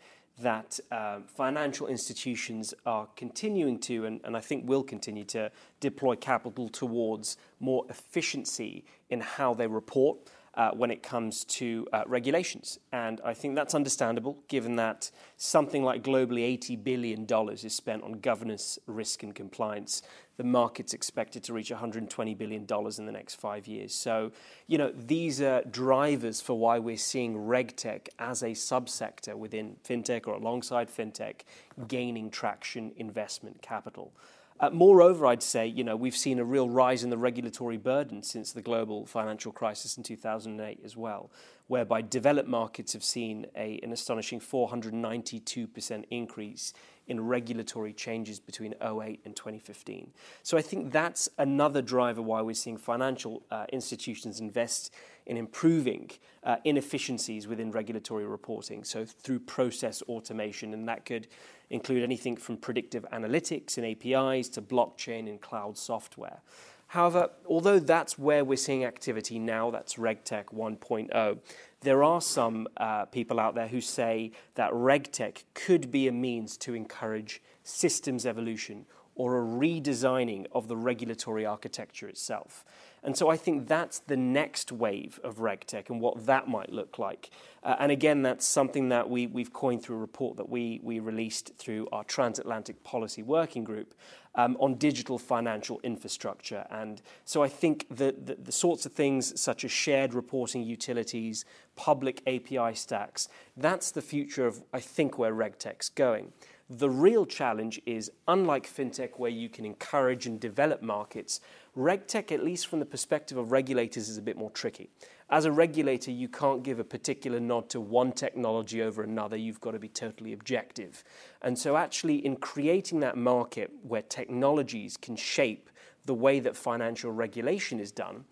that 0.42 0.80
um, 0.92 1.24
financial 1.28 1.88
institutions 1.88 2.74
are 2.86 3.08
continuing 3.16 3.80
to, 3.80 4.06
and, 4.06 4.22
and 4.24 4.36
I 4.38 4.40
think 4.40 4.68
will 4.68 4.84
continue 4.84 5.24
to, 5.26 5.52
deploy 5.80 6.16
capital 6.16 6.70
towards 6.70 7.38
more 7.60 7.86
efficiency 7.90 8.84
in 9.10 9.22
how 9.22 9.54
they 9.54 9.68
report 9.68 10.18
uh, 10.60 10.72
when 10.72 10.92
it 10.92 11.02
comes 11.02 11.46
to 11.46 11.88
uh, 11.94 12.04
regulations. 12.06 12.80
And 12.92 13.22
I 13.24 13.34
think 13.34 13.56
that's 13.56 13.74
understandable 13.74 14.44
given 14.50 14.76
that 14.76 15.10
something 15.38 15.86
like 15.86 16.04
globally 16.04 16.60
$80 16.60 16.84
billion 16.84 17.26
is 17.54 17.74
spent 17.74 18.04
on 18.04 18.20
governance, 18.20 18.78
risk, 18.86 19.24
and 19.24 19.34
compliance. 19.34 20.02
The 20.36 20.44
market's 20.44 20.94
expected 20.94 21.46
to 21.46 21.54
reach 21.54 21.72
$120 21.72 22.38
billion 22.38 22.68
in 22.98 23.06
the 23.06 23.12
next 23.14 23.36
five 23.36 23.68
years. 23.68 23.96
So, 23.96 24.34
you 24.68 24.78
know, 24.78 24.92
these 24.94 25.42
are 25.42 25.64
drivers 25.64 26.42
for 26.42 26.60
why 26.60 26.78
we're 26.78 26.98
seeing 26.98 27.36
RegTech 27.36 28.10
as 28.20 28.44
a 28.44 28.50
subsector 28.50 29.36
within 29.36 29.78
fintech 29.88 30.28
or 30.28 30.34
alongside 30.34 30.90
fintech 30.90 31.44
gaining 31.88 32.30
traction, 32.30 32.92
investment, 32.98 33.62
capital. 33.62 34.12
Uh, 34.60 34.70
moreover, 34.72 35.26
I'd 35.26 35.44
say 35.44 35.66
you 35.68 35.84
know 35.84 35.96
we've 35.96 36.18
seen 36.18 36.40
a 36.40 36.44
real 36.44 36.70
rise 36.70 37.04
in 37.04 37.10
the 37.10 37.18
regulatory 37.18 37.78
burden 37.78 38.22
since 38.22 38.52
the 38.52 38.62
global 38.62 39.06
financial 39.06 39.52
crisis 39.52 39.98
in 39.98 40.04
2008 40.04 40.82
as 40.84 40.98
well, 40.98 41.32
whereby 41.68 42.02
developed 42.02 42.50
markets 42.50 42.94
have 42.94 43.04
seen 43.04 43.46
a, 43.56 43.80
an 43.84 43.94
astonishing 43.94 44.40
492% 44.40 46.04
increase 46.10 46.74
in 47.08 47.26
regulatory 47.26 47.92
changes 47.92 48.40
between 48.40 48.76
08 48.82 49.22
and 49.26 49.36
2015. 49.36 50.12
So 50.44 50.58
I 50.58 50.62
think 50.62 50.92
that's 50.92 51.28
another 51.38 51.82
driver 51.82 52.22
why 52.22 52.42
we're 52.42 52.54
seeing 52.54 52.78
financial 52.78 53.44
uh, 53.50 53.66
institutions 53.72 54.40
invest 54.40 54.94
in 55.30 55.38
improving 55.38 56.10
uh, 56.44 56.58
inefficiencies 56.66 57.48
within 57.48 57.72
regulatory 57.72 58.26
reporting. 58.26 58.84
So 58.84 59.06
through 59.06 59.42
process 59.42 60.02
automation, 60.04 60.74
and 60.74 60.90
that 60.90 61.06
could 61.06 61.28
include 61.70 62.04
anything 62.04 62.36
from 62.36 62.58
predictive 62.58 63.06
analytics 63.14 63.78
and 63.78 63.86
APIs 63.86 64.50
to 64.50 64.62
blockchain 64.62 65.30
and 65.30 65.40
cloud 65.40 65.78
software. 65.78 66.42
However, 66.88 67.30
although 67.48 67.78
that's 67.78 68.18
where 68.18 68.44
we're 68.44 68.58
seeing 68.58 68.84
activity 68.84 69.38
now, 69.38 69.70
that's 69.70 69.96
RegTech 69.96 70.46
1.0, 70.46 71.38
there 71.82 72.04
are 72.04 72.20
some 72.20 72.68
uh, 72.78 73.06
people 73.06 73.40
out 73.40 73.54
there 73.54 73.68
who 73.68 73.80
say 73.80 74.32
that 74.56 74.72
RegTech 74.72 75.44
could 75.54 75.92
be 75.92 76.08
a 76.08 76.12
means 76.12 76.58
to 76.58 76.74
encourage 76.74 77.44
systems 77.64 78.26
evolution 78.26 78.88
or 79.14 79.38
a 79.38 79.42
redesigning 79.46 80.48
of 80.54 80.68
the 80.68 80.76
regulatory 80.78 81.46
architecture 81.46 82.08
itself. 82.08 82.66
And 83.04 83.16
so 83.16 83.30
I 83.30 83.38
think 83.38 83.68
that's 83.68 84.00
the 84.00 84.18
next 84.18 84.72
wave 84.72 85.20
of 85.24 85.38
RegTech 85.38 85.90
and 85.90 86.02
what 86.02 86.26
that 86.26 86.48
might 86.48 86.72
look 86.72 87.00
like. 87.00 87.30
Uh, 87.64 87.76
and 87.80 87.92
again, 87.92 88.22
that's 88.22 88.46
something 88.46 88.90
that 88.90 89.10
we, 89.10 89.28
we've 89.28 89.54
coined 89.54 89.84
through 89.84 89.98
a 89.98 90.00
report 90.00 90.38
that 90.38 90.50
we, 90.50 90.80
we 90.84 91.00
released 91.00 91.54
through 91.58 91.88
our 91.92 92.04
Transatlantic 92.04 92.84
Policy 92.84 93.24
Working 93.24 93.64
Group 93.64 93.94
um, 94.36 94.56
on 94.60 94.76
digital 94.76 95.18
financial 95.18 95.80
infrastructure. 95.84 96.66
And 96.70 97.02
so 97.26 97.44
I 97.44 97.50
think 97.50 97.86
that 97.90 98.26
the, 98.26 98.36
the 98.36 98.52
sorts 98.52 98.86
of 98.86 98.94
things 98.94 99.40
such 99.40 99.64
as 99.66 99.72
shared 99.72 100.14
reporting 100.14 100.64
utilities, 100.64 101.46
public 101.76 102.22
API 102.28 102.76
stacks, 102.76 103.28
that's 103.58 103.92
the 103.92 104.02
future 104.02 104.46
of, 104.46 104.64
I 104.74 104.80
think, 104.80 105.18
where 105.18 105.34
RegTech's 105.34 105.90
going. 105.90 106.32
The 106.72 106.90
real 106.90 107.26
challenge 107.26 107.82
is, 107.88 108.12
unlike 108.28 108.68
fintech, 108.68 109.18
where 109.18 109.32
you 109.32 109.50
can 109.50 109.66
encourage 109.66 110.28
and 110.28 110.40
develop 110.40 110.84
markets, 110.84 111.42
RegTech, 111.80 112.34
at 112.34 112.44
least 112.44 112.68
from 112.68 112.80
the 112.80 112.86
perspective 112.86 113.38
of 113.38 113.54
regulators, 113.54 114.10
is 114.10 114.18
a 114.18 114.22
bit 114.22 114.38
more 114.38 114.52
tricky. 114.52 114.90
As 115.30 115.46
a 115.46 115.52
regulator, 115.52 116.12
you 116.12 116.28
can't 116.28 116.62
give 116.62 116.78
a 116.78 116.84
particular 116.84 117.40
nod 117.40 117.70
to 117.70 117.80
one 117.80 118.12
technology 118.12 118.82
over 118.82 119.02
another. 119.02 119.38
You've 119.38 119.62
got 119.62 119.72
to 119.72 119.80
be 119.80 119.88
totally 119.88 120.34
objective. 120.34 121.06
And 121.42 121.58
so, 121.58 121.78
actually, 121.78 122.26
in 122.26 122.36
creating 122.36 123.00
that 123.00 123.16
market 123.16 123.72
where 123.82 124.02
technologies 124.02 124.98
can 124.98 125.16
shape 125.16 125.70
the 126.04 126.14
way 126.14 126.42
that 126.42 126.58
financial 126.58 127.12
regulation 127.12 127.80
is 127.80 127.94
done, 127.94 128.26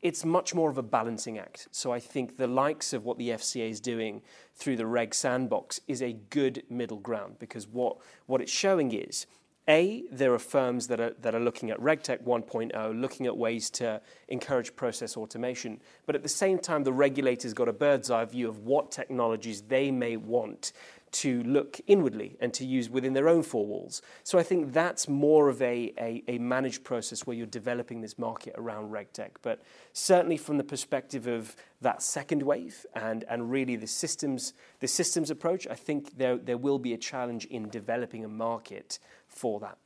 it's 0.00 0.24
much 0.24 0.54
more 0.54 0.70
of 0.70 0.78
a 0.78 0.82
balancing 0.82 1.38
act. 1.38 1.68
So 1.72 1.92
I 1.92 1.98
think 1.98 2.36
the 2.36 2.46
likes 2.46 2.92
of 2.92 3.04
what 3.04 3.18
the 3.18 3.30
FCA 3.30 3.70
is 3.70 3.80
doing 3.80 4.22
through 4.54 4.76
the 4.76 4.86
Reg 4.86 5.14
Sandbox 5.14 5.80
is 5.88 6.02
a 6.02 6.12
good 6.12 6.62
middle 6.68 6.98
ground 6.98 7.38
because 7.38 7.66
what, 7.66 7.96
what 8.26 8.42
it's 8.42 8.52
showing 8.52 8.92
is 8.92 9.26
a, 9.68 10.04
there 10.10 10.32
are 10.34 10.38
firms 10.38 10.88
that 10.88 11.00
are, 11.00 11.14
that 11.20 11.34
are 11.34 11.40
looking 11.40 11.70
at 11.70 11.80
RegTech 11.80 12.22
1.0, 12.22 13.00
looking 13.00 13.26
at 13.26 13.36
ways 13.36 13.70
to 13.70 14.00
encourage 14.28 14.76
process 14.76 15.16
automation. 15.16 15.80
But 16.06 16.14
at 16.14 16.22
the 16.22 16.28
same 16.28 16.58
time, 16.58 16.84
the 16.84 16.92
regulator's 16.92 17.54
got 17.54 17.68
a 17.68 17.72
bird's 17.72 18.10
eye 18.10 18.24
view 18.26 18.48
of 18.48 18.58
what 18.58 18.90
technologies 18.90 19.62
they 19.62 19.90
may 19.90 20.16
want 20.16 20.72
to 21.14 21.44
look 21.44 21.80
inwardly 21.86 22.36
and 22.40 22.52
to 22.52 22.66
use 22.66 22.90
within 22.90 23.12
their 23.12 23.28
own 23.28 23.40
four 23.44 23.64
walls. 23.64 24.02
So 24.24 24.36
I 24.36 24.42
think 24.42 24.72
that's 24.72 25.08
more 25.08 25.48
of 25.48 25.62
a, 25.62 25.92
a, 25.96 26.24
a 26.26 26.38
managed 26.38 26.82
process 26.82 27.24
where 27.24 27.36
you're 27.36 27.46
developing 27.46 28.00
this 28.00 28.18
market 28.18 28.52
around 28.58 28.90
RegTech. 28.90 29.30
But 29.40 29.62
certainly 29.92 30.36
from 30.36 30.58
the 30.58 30.64
perspective 30.64 31.28
of 31.28 31.54
that 31.80 32.02
second 32.02 32.42
wave 32.42 32.84
and, 32.96 33.22
and 33.28 33.48
really 33.48 33.76
the 33.76 33.86
systems, 33.86 34.54
the 34.80 34.88
systems 34.88 35.30
approach, 35.30 35.68
I 35.68 35.76
think 35.76 36.18
there, 36.18 36.36
there 36.36 36.58
will 36.58 36.80
be 36.80 36.94
a 36.94 36.98
challenge 36.98 37.44
in 37.44 37.68
developing 37.68 38.24
a 38.24 38.28
market 38.28 38.98
for 39.34 39.60
that. 39.60 39.78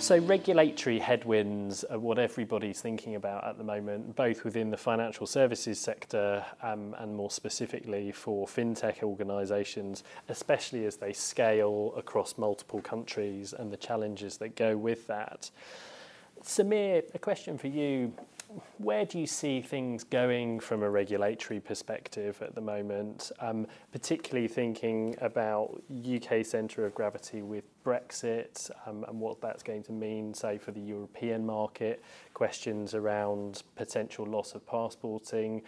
So, 0.00 0.16
regulatory 0.16 1.00
headwinds 1.00 1.82
are 1.84 1.98
what 1.98 2.18
everybody's 2.18 2.80
thinking 2.80 3.16
about 3.16 3.44
at 3.44 3.58
the 3.58 3.64
moment, 3.64 4.16
both 4.16 4.44
within 4.44 4.70
the 4.70 4.76
financial 4.76 5.26
services 5.26 5.78
sector 5.78 6.44
um, 6.62 6.94
and 6.98 7.14
more 7.14 7.30
specifically 7.30 8.12
for 8.12 8.46
fintech 8.46 9.02
organisations, 9.02 10.04
especially 10.28 10.86
as 10.86 10.96
they 10.96 11.12
scale 11.12 11.92
across 11.96 12.38
multiple 12.38 12.80
countries 12.80 13.52
and 13.52 13.72
the 13.72 13.76
challenges 13.76 14.38
that 14.38 14.54
go 14.56 14.76
with 14.76 15.06
that. 15.08 15.50
Sameer, 16.42 17.02
a 17.14 17.18
question 17.18 17.58
for 17.58 17.66
you 17.66 18.14
where 18.78 19.04
do 19.04 19.18
you 19.18 19.26
see 19.26 19.60
things 19.60 20.04
going 20.04 20.58
from 20.60 20.82
a 20.82 20.88
regulatory 20.88 21.60
perspective 21.60 22.40
at 22.40 22.54
the 22.54 22.60
moment, 22.60 23.30
um, 23.40 23.66
particularly 23.92 24.48
thinking 24.48 25.14
about 25.20 25.82
UK 25.90 26.44
centre 26.44 26.86
of 26.86 26.94
gravity 26.94 27.42
with 27.42 27.64
Brexit 27.84 28.70
um, 28.86 29.04
and 29.08 29.20
what 29.20 29.40
that's 29.40 29.62
going 29.62 29.82
to 29.84 29.92
mean, 29.92 30.32
say, 30.32 30.56
for 30.56 30.70
the 30.70 30.80
European 30.80 31.44
market, 31.44 32.02
questions 32.32 32.94
around 32.94 33.62
potential 33.76 34.26
loss 34.26 34.54
of 34.54 34.66
passporting, 34.66 35.62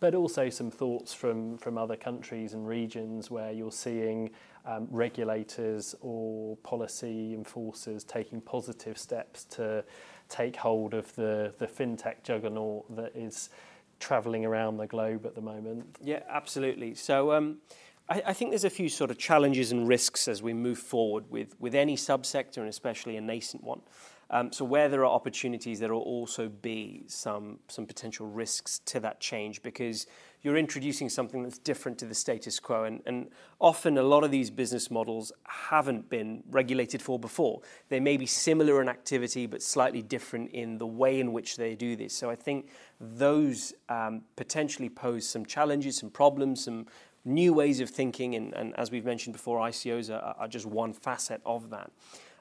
but 0.00 0.14
also 0.14 0.48
some 0.48 0.70
thoughts 0.70 1.12
from, 1.12 1.58
from 1.58 1.76
other 1.76 1.96
countries 1.96 2.54
and 2.54 2.66
regions 2.66 3.30
where 3.30 3.52
you're 3.52 3.70
seeing 3.70 4.30
um, 4.64 4.86
regulators 4.90 5.94
or 6.00 6.56
policy 6.58 7.34
enforcers 7.34 8.04
taking 8.04 8.40
positive 8.40 8.96
steps 8.96 9.44
to 9.44 9.84
take 10.32 10.56
hold 10.56 10.94
of 10.94 11.14
the, 11.14 11.52
the 11.58 11.66
fintech 11.66 12.22
juggernaut 12.22 12.96
that 12.96 13.14
is 13.14 13.50
traveling 14.00 14.44
around 14.44 14.78
the 14.78 14.86
globe 14.86 15.26
at 15.26 15.34
the 15.34 15.40
moment? 15.40 15.96
Yeah, 16.02 16.22
absolutely. 16.28 16.94
So 16.94 17.32
um, 17.32 17.58
I, 18.08 18.22
I, 18.26 18.32
think 18.32 18.50
there's 18.50 18.64
a 18.64 18.70
few 18.70 18.88
sort 18.88 19.10
of 19.10 19.18
challenges 19.18 19.72
and 19.72 19.86
risks 19.86 20.28
as 20.28 20.42
we 20.42 20.54
move 20.54 20.78
forward 20.78 21.24
with, 21.30 21.54
with 21.60 21.74
any 21.74 21.96
subsector 21.96 22.58
and 22.58 22.68
especially 22.68 23.16
a 23.16 23.20
nascent 23.20 23.62
one. 23.62 23.82
Um, 24.32 24.50
so 24.50 24.64
where 24.64 24.88
there 24.88 25.02
are 25.02 25.14
opportunities, 25.14 25.78
there 25.78 25.92
will 25.92 26.00
also 26.00 26.48
be 26.48 27.04
some 27.06 27.58
some 27.68 27.86
potential 27.86 28.26
risks 28.26 28.78
to 28.86 28.98
that 29.00 29.20
change 29.20 29.62
because 29.62 30.06
you're 30.40 30.56
introducing 30.56 31.08
something 31.08 31.42
that's 31.42 31.58
different 31.58 31.98
to 31.98 32.06
the 32.06 32.14
status 32.14 32.58
quo. 32.58 32.84
And, 32.84 33.00
and 33.06 33.28
often 33.60 33.96
a 33.96 34.02
lot 34.02 34.24
of 34.24 34.30
these 34.30 34.50
business 34.50 34.90
models 34.90 35.32
haven't 35.44 36.10
been 36.10 36.42
regulated 36.50 37.00
for 37.00 37.18
before. 37.18 37.60
They 37.90 38.00
may 38.00 38.16
be 38.16 38.26
similar 38.26 38.82
in 38.82 38.88
activity, 38.88 39.46
but 39.46 39.62
slightly 39.62 40.02
different 40.02 40.50
in 40.50 40.78
the 40.78 40.86
way 40.86 41.20
in 41.20 41.32
which 41.32 41.56
they 41.56 41.76
do 41.76 41.94
this. 41.94 42.12
So 42.12 42.28
I 42.28 42.34
think 42.34 42.70
those 43.00 43.72
um, 43.88 44.22
potentially 44.34 44.88
pose 44.88 45.28
some 45.28 45.46
challenges, 45.46 45.98
some 45.98 46.10
problems, 46.10 46.64
some 46.64 46.86
new 47.24 47.52
ways 47.52 47.80
of 47.80 47.88
thinking. 47.88 48.34
And, 48.34 48.52
and 48.54 48.76
as 48.76 48.90
we've 48.90 49.04
mentioned 49.04 49.34
before, 49.34 49.60
ICOs 49.60 50.10
are, 50.10 50.34
are 50.38 50.48
just 50.48 50.66
one 50.66 50.92
facet 50.92 51.40
of 51.46 51.70
that. 51.70 51.92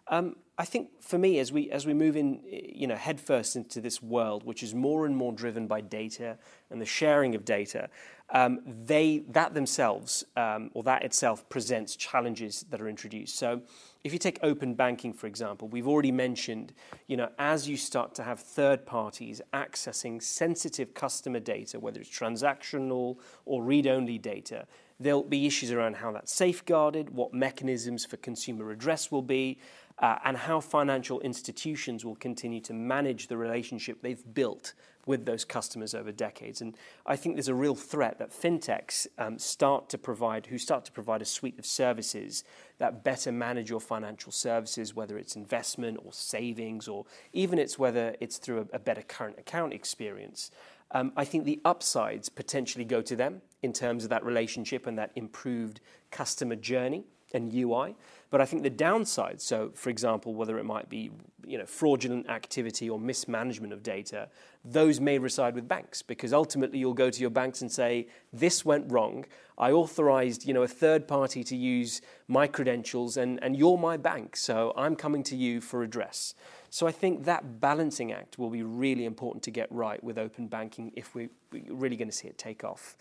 Um, 0.08 0.36
I 0.58 0.65
think 0.65 1.01
for 1.01 1.17
me, 1.17 1.39
as 1.39 1.51
we 1.51 1.72
as 1.72 1.88
we 1.88 1.93
move 1.93 2.15
in, 2.15 2.41
you 2.46 2.86
know, 2.86 2.96
headfirst 2.96 3.55
into 3.55 3.81
this 3.81 4.01
world, 4.01 4.43
which 4.43 4.62
is 4.62 4.75
more 4.75 5.08
and 5.08 5.17
more 5.17 5.34
driven 5.34 5.65
by 5.65 5.81
data 5.81 6.38
and 6.70 6.79
the 6.79 6.86
sharing 6.86 7.34
of 7.34 7.46
data, 7.46 7.89
um, 8.29 8.60
they 8.86 9.24
that 9.29 9.53
themselves 9.53 10.24
um, 10.38 10.70
or 10.74 10.84
that 10.84 11.03
itself 11.03 11.50
presents 11.50 11.96
challenges 11.96 12.65
that 12.70 12.79
are 12.79 12.88
introduced. 12.88 13.38
So, 13.38 13.62
if 14.03 14.13
you 14.13 14.20
take 14.20 14.38
open 14.43 14.75
banking, 14.75 15.13
for 15.13 15.25
example, 15.25 15.67
we've 15.67 15.88
already 15.88 16.12
mentioned, 16.12 16.74
you 17.08 17.17
know, 17.17 17.29
as 17.39 17.67
you 17.67 17.75
start 17.75 18.13
to 18.15 18.24
have 18.24 18.39
third 18.39 18.86
parties 18.86 19.41
accessing 19.53 20.22
sensitive 20.22 20.93
customer 20.93 21.39
data, 21.39 21.79
whether 21.79 22.00
it's 22.00 22.10
transactional 22.10 23.17
or 23.46 23.63
read-only 23.63 24.17
data, 24.17 24.67
there'll 25.01 25.24
be 25.24 25.46
issues 25.46 25.72
around 25.72 25.96
how 25.96 26.12
that's 26.12 26.34
safeguarded, 26.34 27.10
what 27.10 27.34
mechanisms 27.34 28.05
for 28.05 28.17
consumer 28.17 28.65
redress 28.65 29.12
will 29.12 29.22
be 29.22 29.58
uh, 30.00 30.17
and 30.25 30.38
how 30.38 30.60
financial 30.60 31.20
institutions 31.22 32.05
will 32.05 32.15
continue 32.15 32.60
to 32.62 32.74
manage 32.74 33.27
the 33.27 33.38
relationship 33.38 34.01
they've 34.01 34.34
built 34.34 34.74
with 35.08 35.25
those 35.25 35.43
customers 35.43 35.96
over 35.96 36.12
decades. 36.12 36.62
And 36.62 36.77
I 37.05 37.15
think 37.15 37.36
there's 37.36 37.48
a 37.48 37.55
real 37.55 37.75
threat 37.75 38.20
that 38.20 38.31
fintechs 38.31 39.08
um, 39.17 39.39
start 39.39 39.89
to 39.89 39.98
provide, 39.98 40.46
who 40.46 40.58
start 40.58 40.86
to 40.86 40.91
provide 40.91 41.22
a 41.22 41.25
suite 41.25 41.58
of 41.58 41.65
services 41.65 42.43
that 42.77 43.03
better 43.03 43.31
manage 43.31 43.70
your 43.70 43.79
financial 43.79 44.31
services, 44.31 44.96
whether 44.96 45.17
it's 45.17 45.36
investment 45.36 46.00
or 46.03 46.13
savings, 46.13 46.88
or 46.88 47.05
even 47.34 47.58
it's 47.58 47.79
whether 47.79 48.15
it's 48.20 48.38
through 48.38 48.67
a, 48.72 48.75
a 48.75 48.79
better 48.79 49.01
current 49.01 49.39
account 49.39 49.74
experience. 49.74 50.51
Um, 50.91 51.13
I 51.15 51.25
think 51.25 51.46
the 51.46 51.62
upsides 51.65 52.29
potentially 52.29 52.86
go 52.86 53.01
to 53.01 53.15
them 53.15 53.41
in 53.63 53.74
terms 53.74 54.03
of 54.03 54.10
that 54.10 54.24
relationship 54.25 54.88
and 54.88 54.98
that 54.98 55.12
improved 55.15 55.82
customer 56.10 56.56
journey 56.56 57.03
and 57.34 57.53
UI. 57.53 57.96
But 58.30 58.41
I 58.41 58.46
think 58.46 58.63
the 58.63 58.70
downside, 58.70 59.41
so 59.41 59.72
for 59.74 59.89
example, 59.89 60.34
whether 60.34 60.58
it 60.58 60.63
might 60.63 60.89
be 60.89 61.12
you 61.46 61.58
know, 61.58 61.65
fraudulent 61.65 62.30
activity 62.30 62.89
or 62.89 63.00
mismanagement 63.00 63.74
of 63.74 63.84
data, 63.84 64.30
those 64.63 65.00
may 65.00 65.18
reside 65.18 65.56
with 65.56 65.68
banks 65.68 66.01
because 66.01 66.32
ultimately 66.34 66.80
you'll 66.80 66.94
go 66.94 67.10
to 67.10 67.20
your 67.20 67.30
banks 67.30 67.62
and 67.62 67.72
say, 67.72 68.08
this 68.32 68.63
went 68.63 68.89
wrong. 68.91 69.25
I 69.58 69.72
authorized 69.72 70.46
you 70.46 70.53
know, 70.53 70.63
a 70.63 70.68
third 70.68 71.08
party 71.08 71.44
to 71.44 71.56
use 71.56 72.01
my 72.27 72.48
credentials 72.48 73.18
and, 73.18 73.41
and 73.44 73.58
you're 73.58 73.77
my 73.77 73.98
bank, 73.98 74.36
so 74.36 74.74
I'm 74.77 74.96
coming 74.96 75.24
to 75.24 75.36
you 75.36 75.60
for 75.60 75.80
redress. 75.80 76.36
So 76.70 76.88
I 76.88 76.91
think 76.94 77.25
that 77.25 77.60
balancing 77.60 78.13
act 78.13 78.39
will 78.39 78.50
be 78.50 78.63
really 78.63 79.03
important 79.03 79.44
to 79.44 79.51
get 79.51 79.70
right 79.72 80.01
with 80.01 80.18
open 80.18 80.48
banking 80.48 80.94
if 80.96 81.13
we're 81.13 81.30
really 81.70 81.98
going 81.98 82.08
to 82.08 82.15
see 82.15 82.30
it 82.30 82.38
take 82.38 82.63
off. 82.63 82.96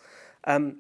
Um, 0.45 0.77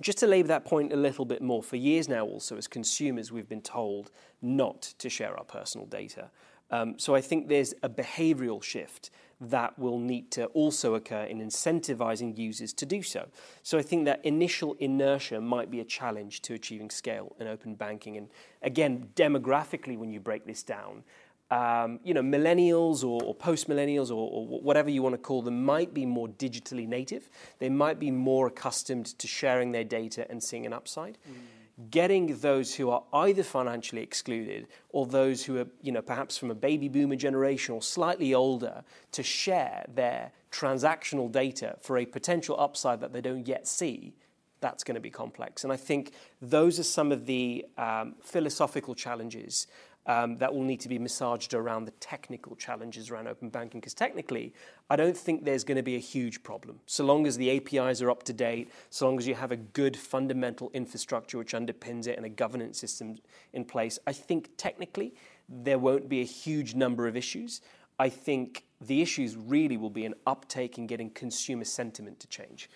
just 0.00 0.18
to 0.18 0.26
labour 0.26 0.48
that 0.48 0.64
point 0.64 0.92
a 0.92 0.96
little 0.96 1.24
bit 1.24 1.42
more, 1.42 1.62
for 1.62 1.76
years 1.76 2.08
now, 2.08 2.24
also 2.24 2.56
as 2.56 2.68
consumers, 2.68 3.32
we've 3.32 3.48
been 3.48 3.60
told 3.60 4.10
not 4.40 4.82
to 4.98 5.08
share 5.08 5.36
our 5.36 5.44
personal 5.44 5.86
data. 5.86 6.30
Um, 6.70 6.98
so 6.98 7.14
I 7.14 7.20
think 7.20 7.48
there's 7.48 7.74
a 7.82 7.88
behavioural 7.88 8.62
shift 8.62 9.10
that 9.40 9.78
will 9.78 9.98
need 9.98 10.30
to 10.32 10.46
also 10.46 10.94
occur 10.94 11.22
in 11.22 11.40
incentivizing 11.40 12.36
users 12.36 12.72
to 12.74 12.84
do 12.84 13.02
so. 13.02 13.28
So 13.62 13.78
I 13.78 13.82
think 13.82 14.04
that 14.04 14.24
initial 14.24 14.74
inertia 14.80 15.40
might 15.40 15.70
be 15.70 15.80
a 15.80 15.84
challenge 15.84 16.42
to 16.42 16.54
achieving 16.54 16.90
scale 16.90 17.36
in 17.38 17.46
open 17.46 17.74
banking. 17.74 18.16
And 18.16 18.28
again, 18.62 19.08
demographically, 19.14 19.96
when 19.96 20.10
you 20.10 20.18
break 20.18 20.44
this 20.44 20.62
down, 20.64 21.04
um, 21.50 22.00
you 22.04 22.12
know, 22.12 22.22
millennials 22.22 23.02
or, 23.02 23.22
or 23.22 23.34
post 23.34 23.68
millennials 23.68 24.10
or, 24.10 24.30
or, 24.30 24.60
whatever 24.60 24.90
you 24.90 25.02
want 25.02 25.14
to 25.14 25.18
call 25.18 25.40
them 25.40 25.64
might 25.64 25.94
be 25.94 26.04
more 26.04 26.28
digitally 26.28 26.86
native. 26.86 27.30
They 27.58 27.70
might 27.70 27.98
be 27.98 28.10
more 28.10 28.48
accustomed 28.48 29.06
to 29.18 29.26
sharing 29.26 29.72
their 29.72 29.84
data 29.84 30.30
and 30.30 30.42
seeing 30.42 30.66
an 30.66 30.72
upside. 30.74 31.16
Mm. 31.28 31.90
Getting 31.90 32.36
those 32.38 32.74
who 32.74 32.90
are 32.90 33.04
either 33.12 33.42
financially 33.42 34.02
excluded 34.02 34.66
or 34.90 35.06
those 35.06 35.44
who 35.44 35.58
are, 35.58 35.66
you 35.80 35.92
know, 35.92 36.02
perhaps 36.02 36.36
from 36.36 36.50
a 36.50 36.54
baby 36.54 36.88
boomer 36.88 37.16
generation 37.16 37.74
or 37.74 37.80
slightly 37.80 38.34
older 38.34 38.82
to 39.12 39.22
share 39.22 39.86
their 39.94 40.32
transactional 40.50 41.30
data 41.30 41.76
for 41.80 41.96
a 41.96 42.04
potential 42.04 42.58
upside 42.58 43.00
that 43.00 43.12
they 43.12 43.20
don't 43.20 43.46
yet 43.46 43.66
see 43.66 44.14
that's 44.60 44.84
going 44.84 44.96
to 44.96 45.00
be 45.00 45.10
complex. 45.10 45.64
And 45.64 45.72
I 45.72 45.76
think 45.76 46.12
those 46.42 46.78
are 46.78 46.84
some 46.84 47.12
of 47.12 47.26
the 47.26 47.64
um, 47.76 48.16
philosophical 48.22 48.94
challenges 48.94 49.66
um, 50.08 50.38
that 50.38 50.52
will 50.52 50.62
need 50.62 50.80
to 50.80 50.88
be 50.88 50.98
massaged 50.98 51.52
around 51.52 51.84
the 51.84 51.90
technical 51.92 52.56
challenges 52.56 53.10
around 53.10 53.28
open 53.28 53.50
banking. 53.50 53.78
Because 53.78 53.92
technically, 53.92 54.54
I 54.88 54.96
don't 54.96 55.16
think 55.16 55.44
there's 55.44 55.64
going 55.64 55.76
to 55.76 55.82
be 55.82 55.96
a 55.96 56.00
huge 56.00 56.42
problem. 56.42 56.80
So 56.86 57.04
long 57.04 57.26
as 57.26 57.36
the 57.36 57.50
APIs 57.50 58.00
are 58.00 58.10
up 58.10 58.22
to 58.24 58.32
date, 58.32 58.72
so 58.88 59.06
long 59.06 59.18
as 59.18 59.28
you 59.28 59.34
have 59.34 59.52
a 59.52 59.56
good 59.56 59.96
fundamental 59.96 60.70
infrastructure 60.72 61.36
which 61.36 61.52
underpins 61.52 62.06
it 62.06 62.16
and 62.16 62.24
a 62.24 62.30
governance 62.30 62.80
system 62.80 63.18
in 63.52 63.66
place, 63.66 63.98
I 64.06 64.14
think 64.14 64.48
technically 64.56 65.14
there 65.46 65.78
won't 65.78 66.08
be 66.08 66.22
a 66.22 66.26
huge 66.26 66.74
number 66.74 67.06
of 67.06 67.14
issues. 67.14 67.60
I 67.98 68.08
think 68.08 68.64
the 68.80 69.02
issues 69.02 69.36
really 69.36 69.76
will 69.76 69.90
be 69.90 70.06
an 70.06 70.14
uptake 70.26 70.78
in 70.78 70.86
getting 70.86 71.10
consumer 71.10 71.64
sentiment 71.64 72.18
to 72.20 72.28
change. 72.28 72.70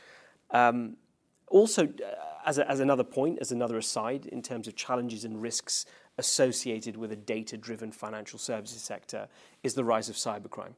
Um, 0.50 0.98
also, 1.48 1.84
uh, 1.84 1.88
as, 2.44 2.58
a, 2.58 2.68
as 2.68 2.80
another 2.80 3.04
point, 3.04 3.38
as 3.40 3.52
another 3.52 3.78
aside, 3.78 4.26
in 4.26 4.42
terms 4.42 4.66
of 4.66 4.74
challenges 4.74 5.24
and 5.24 5.40
risks 5.40 5.86
associated 6.18 6.96
with 6.96 7.12
a 7.12 7.16
data 7.16 7.56
driven 7.56 7.92
financial 7.92 8.38
services 8.38 8.82
sector 8.82 9.28
is 9.62 9.74
the 9.74 9.84
rise 9.84 10.08
of 10.08 10.16
cybercrime. 10.16 10.74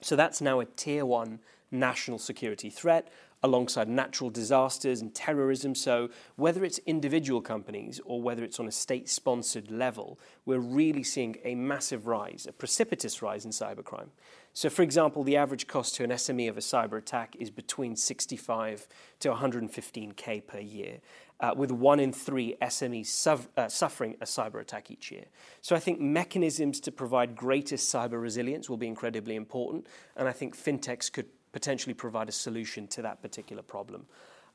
So 0.00 0.16
that's 0.16 0.40
now 0.40 0.60
a 0.60 0.64
tier 0.64 1.06
one 1.06 1.40
national 1.70 2.18
security 2.18 2.70
threat 2.70 3.12
alongside 3.42 3.88
natural 3.88 4.30
disasters 4.30 5.02
and 5.02 5.14
terrorism. 5.14 5.74
So, 5.74 6.08
whether 6.36 6.64
it's 6.64 6.78
individual 6.86 7.42
companies 7.42 8.00
or 8.06 8.22
whether 8.22 8.42
it's 8.42 8.58
on 8.58 8.66
a 8.66 8.72
state 8.72 9.08
sponsored 9.08 9.70
level, 9.70 10.18
we're 10.46 10.58
really 10.58 11.02
seeing 11.02 11.36
a 11.44 11.54
massive 11.54 12.06
rise, 12.06 12.46
a 12.48 12.52
precipitous 12.52 13.20
rise 13.20 13.44
in 13.44 13.50
cybercrime. 13.50 14.08
So, 14.54 14.70
for 14.70 14.82
example, 14.82 15.24
the 15.24 15.36
average 15.36 15.66
cost 15.66 15.94
to 15.96 16.04
an 16.04 16.10
SME 16.10 16.48
of 16.48 16.56
a 16.56 16.60
cyber 16.60 16.96
attack 16.96 17.36
is 17.38 17.50
between 17.50 17.96
65 17.96 18.88
to 19.20 19.28
115k 19.28 20.46
per 20.46 20.60
year 20.60 21.00
uh, 21.44 21.52
with 21.54 21.70
one 21.70 22.00
in 22.00 22.10
three 22.10 22.56
SMEs 22.62 23.48
uh, 23.58 23.68
suffering 23.68 24.16
a 24.22 24.24
cyber 24.24 24.62
attack 24.62 24.90
each 24.90 25.12
year. 25.12 25.26
So 25.60 25.76
I 25.76 25.78
think 25.78 26.00
mechanisms 26.00 26.80
to 26.80 26.90
provide 26.90 27.36
greater 27.36 27.76
cyber 27.76 28.20
resilience 28.20 28.70
will 28.70 28.78
be 28.78 28.86
incredibly 28.86 29.36
important, 29.36 29.86
and 30.16 30.26
I 30.26 30.32
think 30.32 30.56
fintechs 30.56 31.12
could 31.12 31.26
potentially 31.52 31.92
provide 31.92 32.30
a 32.30 32.32
solution 32.32 32.86
to 32.88 33.02
that 33.02 33.20
particular 33.20 33.62
problem. 33.62 34.06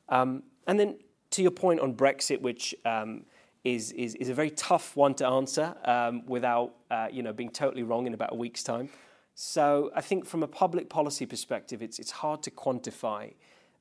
Um, 0.10 0.42
and 0.66 0.80
then 0.80 0.98
to 1.32 1.44
your 1.44 1.52
point 1.52 1.80
on 1.80 1.94
Brexit, 1.94 2.42
which 2.42 2.74
um, 2.86 3.24
is, 3.64 3.92
is, 3.92 4.16
is, 4.16 4.30
a 4.30 4.34
very 4.34 4.50
tough 4.50 4.96
one 4.96 5.14
to 5.16 5.28
answer 5.28 5.76
um, 5.86 6.26
without 6.26 6.74
uh, 6.90 7.08
you 7.12 7.22
know, 7.22 7.34
being 7.34 7.52
totally 7.52 7.84
wrong 7.84 8.08
in 8.08 8.16
about 8.16 8.32
a 8.32 8.36
week's 8.36 8.64
time. 8.64 8.90
So 9.36 9.92
I 9.96 10.02
think 10.02 10.26
from 10.26 10.42
a 10.42 10.48
public 10.48 10.90
policy 10.90 11.28
perspective, 11.28 11.84
it's, 11.84 12.00
it's 12.00 12.12
hard 12.12 12.42
to 12.44 12.52
quantify 12.52 13.34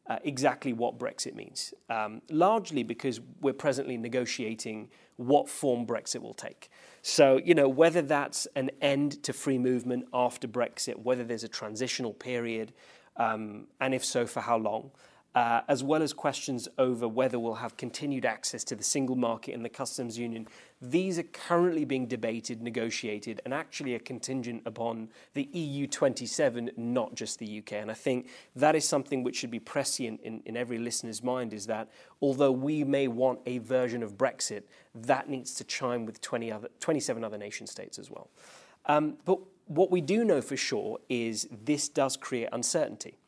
uh, 0.09 0.19
exactly 0.25 0.73
what 0.73 0.99
Brexit 0.99 1.35
means, 1.35 1.75
um, 1.91 2.23
largely 2.31 2.83
because 2.83 3.21
we're 3.41 3.53
presently 3.53 3.97
negotiating 3.97 4.89
what 5.17 5.49
form 5.49 5.87
Brexit 5.87 6.23
will 6.23 6.35
take. 6.35 6.71
So, 7.03 7.41
you 7.45 7.55
know, 7.55 7.69
whether 7.69 8.03
that's 8.03 8.47
an 8.57 8.71
end 8.81 9.23
to 9.25 9.33
free 9.33 9.59
movement 9.59 10.07
after 10.15 10.49
Brexit, 10.49 10.97
whether 10.97 11.25
there's 11.25 11.45
a 11.45 11.49
transitional 11.49 12.15
period, 12.15 12.73
um, 13.17 13.67
and 13.81 13.95
if 13.95 14.05
so, 14.05 14.27
for 14.27 14.41
how 14.41 14.57
long, 14.57 14.93
as 15.69 15.85
well 15.85 16.03
as 16.03 16.13
questions 16.13 16.69
over 16.79 17.07
whether 17.07 17.39
we'll 17.39 17.55
have 17.55 17.77
continued 17.77 18.25
access 18.25 18.65
to 18.65 18.75
the 18.75 18.83
single 18.83 19.15
market 19.15 19.55
and 19.55 19.65
the 19.65 19.69
customs 19.69 20.19
union. 20.19 20.49
These 20.81 21.19
are 21.19 21.25
currently 21.25 21.85
being 21.85 22.07
debated, 22.07 22.63
negotiated, 22.63 23.41
and 23.45 23.53
actually 23.53 23.95
are 23.95 24.01
contingent 24.01 24.63
upon 24.65 25.09
the 25.35 25.49
EU 25.53 25.87
27, 25.87 26.71
not 26.77 27.15
just 27.15 27.39
the 27.39 27.59
UK. 27.59 27.73
And 27.75 27.91
I 27.91 27.95
think 27.95 28.29
that 28.57 28.75
is 28.75 28.89
something 28.89 29.23
which 29.23 29.37
should 29.37 29.51
be 29.51 29.61
prescient 29.61 30.21
in, 30.23 30.41
in 30.45 30.57
every 30.57 30.79
listener's 30.79 31.23
mind 31.23 31.53
is 31.53 31.67
that 31.67 31.89
although 32.21 32.53
we 32.53 32.83
may 32.83 33.07
want 33.07 33.41
a 33.47 33.59
version 33.59 34.03
of 34.03 34.17
Brexit, 34.17 34.63
that 34.95 35.29
needs 35.29 35.55
to 35.55 35.65
chime 35.65 36.07
with 36.07 36.21
20 36.21 36.51
other, 36.51 36.69
27 36.81 37.23
other 37.23 37.39
nation 37.39 37.67
states 37.67 37.99
as 37.99 38.11
well. 38.11 38.29
Um, 38.87 39.19
but 39.25 39.39
what 39.67 39.91
we 39.91 40.01
do 40.01 40.25
know 40.25 40.41
for 40.41 40.57
sure 40.57 40.99
is 41.09 41.49
this 41.65 41.89
does 41.89 42.17
create 42.17 42.49
uncertainty. 42.53 43.19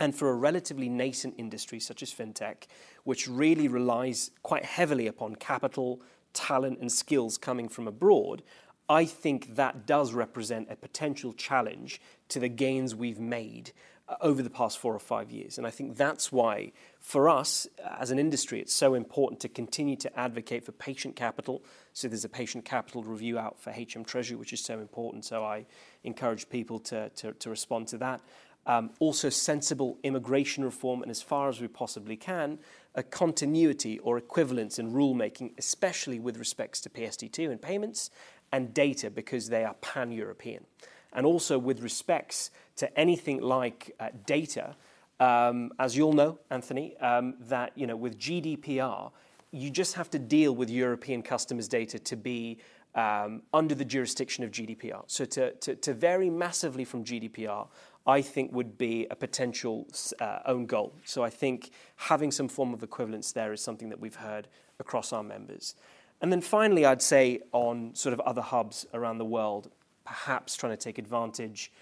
And 0.00 0.14
for 0.14 0.30
a 0.30 0.34
relatively 0.34 0.88
nascent 0.88 1.34
industry 1.36 1.78
such 1.78 2.02
as 2.02 2.12
fintech, 2.12 2.66
which 3.04 3.28
really 3.28 3.68
relies 3.68 4.30
quite 4.42 4.64
heavily 4.64 5.06
upon 5.06 5.36
capital, 5.36 6.00
talent, 6.32 6.80
and 6.80 6.90
skills 6.90 7.36
coming 7.36 7.68
from 7.68 7.86
abroad, 7.86 8.42
I 8.88 9.04
think 9.04 9.54
that 9.54 9.86
does 9.86 10.12
represent 10.14 10.68
a 10.70 10.74
potential 10.74 11.32
challenge 11.34 12.00
to 12.28 12.40
the 12.40 12.48
gains 12.48 12.94
we've 12.94 13.20
made 13.20 13.72
uh, 14.08 14.16
over 14.20 14.42
the 14.42 14.50
past 14.50 14.78
four 14.78 14.92
or 14.92 14.98
five 14.98 15.30
years. 15.30 15.58
And 15.58 15.66
I 15.66 15.70
think 15.70 15.96
that's 15.96 16.32
why, 16.32 16.72
for 16.98 17.28
us 17.28 17.68
as 18.00 18.10
an 18.10 18.18
industry, 18.18 18.58
it's 18.58 18.74
so 18.74 18.94
important 18.94 19.38
to 19.42 19.48
continue 19.48 19.94
to 19.96 20.18
advocate 20.18 20.64
for 20.64 20.72
patient 20.72 21.14
capital. 21.14 21.62
So 21.92 22.08
there's 22.08 22.24
a 22.24 22.28
patient 22.28 22.64
capital 22.64 23.04
review 23.04 23.38
out 23.38 23.60
for 23.60 23.70
HM 23.70 24.04
Treasury, 24.04 24.36
which 24.36 24.52
is 24.52 24.64
so 24.64 24.80
important. 24.80 25.24
So 25.24 25.44
I 25.44 25.66
encourage 26.02 26.48
people 26.48 26.80
to, 26.80 27.10
to, 27.10 27.32
to 27.34 27.50
respond 27.50 27.86
to 27.88 27.98
that. 27.98 28.22
Um, 28.66 28.90
also, 28.98 29.30
sensible 29.30 29.98
immigration 30.02 30.64
reform, 30.64 31.02
and 31.02 31.10
as 31.10 31.22
far 31.22 31.48
as 31.48 31.60
we 31.60 31.68
possibly 31.68 32.16
can, 32.16 32.58
a 32.94 33.02
continuity 33.02 33.98
or 34.00 34.18
equivalence 34.18 34.78
in 34.78 34.92
rulemaking, 34.92 35.52
especially 35.58 36.20
with 36.20 36.36
respects 36.36 36.80
to 36.82 36.90
PSD2 36.90 37.50
and 37.50 37.62
payments 37.62 38.10
and 38.52 38.74
data, 38.74 39.10
because 39.10 39.48
they 39.48 39.64
are 39.64 39.74
pan 39.74 40.12
European. 40.12 40.64
And 41.12 41.24
also 41.26 41.58
with 41.58 41.80
respects 41.80 42.50
to 42.76 42.98
anything 42.98 43.40
like 43.40 43.94
uh, 43.98 44.08
data, 44.26 44.76
um, 45.18 45.72
as 45.78 45.96
you'll 45.96 46.12
know, 46.12 46.38
Anthony, 46.50 46.96
um, 46.98 47.34
that 47.40 47.72
you 47.76 47.86
know, 47.86 47.96
with 47.96 48.18
GDPR, 48.18 49.10
you 49.52 49.70
just 49.70 49.94
have 49.94 50.10
to 50.10 50.18
deal 50.18 50.54
with 50.54 50.70
European 50.70 51.22
customers' 51.22 51.68
data 51.68 51.98
to 51.98 52.16
be 52.16 52.58
um, 52.94 53.42
under 53.52 53.74
the 53.74 53.84
jurisdiction 53.84 54.44
of 54.44 54.50
GDPR. 54.50 55.02
So 55.06 55.24
to, 55.24 55.52
to, 55.52 55.74
to 55.76 55.94
vary 55.94 56.30
massively 56.30 56.84
from 56.84 57.04
GDPR 57.04 57.68
I 58.06 58.22
think 58.22 58.52
would 58.52 58.78
be 58.78 59.06
a 59.10 59.16
potential 59.16 59.86
uh, 60.20 60.40
own 60.46 60.66
goal. 60.66 60.94
So 61.04 61.22
I 61.22 61.30
think 61.30 61.70
having 61.96 62.30
some 62.30 62.48
form 62.48 62.72
of 62.72 62.82
equivalence 62.82 63.32
there 63.32 63.52
is 63.52 63.60
something 63.60 63.90
that 63.90 64.00
we've 64.00 64.14
heard 64.14 64.48
across 64.78 65.12
our 65.12 65.22
members. 65.22 65.74
And 66.20 66.32
then 66.32 66.40
finally, 66.40 66.84
I'd 66.84 67.02
say 67.02 67.40
on 67.52 67.94
sort 67.94 68.12
of 68.12 68.20
other 68.20 68.42
hubs 68.42 68.86
around 68.92 69.18
the 69.18 69.24
world, 69.24 69.70
perhaps 70.04 70.56
trying 70.56 70.72
to 70.72 70.76
take 70.76 70.98
advantage 70.98 71.72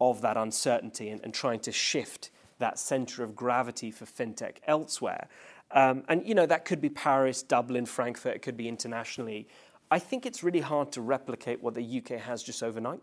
of 0.00 0.20
that 0.20 0.36
uncertainty 0.36 1.08
and, 1.10 1.20
and 1.24 1.34
trying 1.34 1.60
to 1.60 1.72
shift 1.72 2.30
that 2.58 2.78
center 2.78 3.22
of 3.22 3.34
gravity 3.34 3.90
for 3.90 4.04
fintech 4.04 4.56
elsewhere. 4.66 5.28
Um, 5.70 6.02
and, 6.08 6.26
you 6.26 6.34
know, 6.34 6.46
that 6.46 6.64
could 6.64 6.80
be 6.80 6.88
Paris, 6.88 7.42
Dublin, 7.42 7.86
Frankfurt, 7.86 8.36
it 8.36 8.42
could 8.42 8.56
be 8.56 8.68
internationally. 8.68 9.46
I 9.90 9.98
think 9.98 10.26
it's 10.26 10.42
really 10.42 10.60
hard 10.60 10.92
to 10.92 11.00
replicate 11.00 11.62
what 11.62 11.74
the 11.74 11.98
UK 11.98 12.20
has 12.20 12.42
just 12.42 12.62
overnight. 12.62 13.00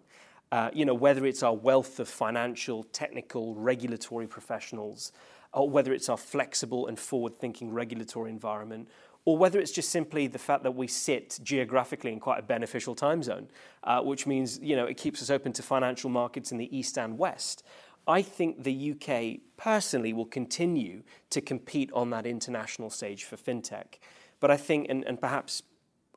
Uh, 0.51 0.69
you 0.73 0.85
know, 0.85 0.93
whether 0.93 1.25
it's 1.25 1.43
our 1.43 1.55
wealth 1.55 1.99
of 1.99 2.07
financial, 2.07 2.83
technical, 2.83 3.55
regulatory 3.55 4.27
professionals, 4.27 5.11
or 5.53 5.69
whether 5.69 5.93
it's 5.93 6.09
our 6.09 6.17
flexible 6.17 6.87
and 6.87 6.99
forward-thinking 6.99 7.71
regulatory 7.71 8.29
environment, 8.29 8.87
or 9.25 9.37
whether 9.37 9.59
it's 9.59 9.71
just 9.71 9.89
simply 9.89 10.27
the 10.27 10.37
fact 10.37 10.63
that 10.63 10.75
we 10.75 10.87
sit 10.87 11.39
geographically 11.43 12.13
in 12.13 12.19
quite 12.19 12.39
a 12.39 12.43
beneficial 12.43 12.93
time 12.93 13.23
zone, 13.23 13.47
uh, 13.83 14.01
which 14.01 14.27
means 14.27 14.59
you 14.61 14.75
know 14.75 14.85
it 14.85 14.97
keeps 14.97 15.21
us 15.21 15.29
open 15.29 15.51
to 15.53 15.63
financial 15.63 16.09
markets 16.09 16.51
in 16.51 16.57
the 16.57 16.77
east 16.77 16.97
and 16.97 17.17
west. 17.17 17.63
I 18.07 18.21
think 18.21 18.63
the 18.63 18.91
UK 18.91 19.39
personally 19.57 20.13
will 20.13 20.27
continue 20.27 21.01
to 21.31 21.41
compete 21.41 21.91
on 21.91 22.11
that 22.11 22.27
international 22.27 22.91
stage 22.91 23.23
for 23.23 23.35
fintech. 23.35 23.97
But 24.39 24.51
I 24.51 24.57
think, 24.57 24.87
and, 24.89 25.03
and 25.05 25.19
perhaps 25.19 25.63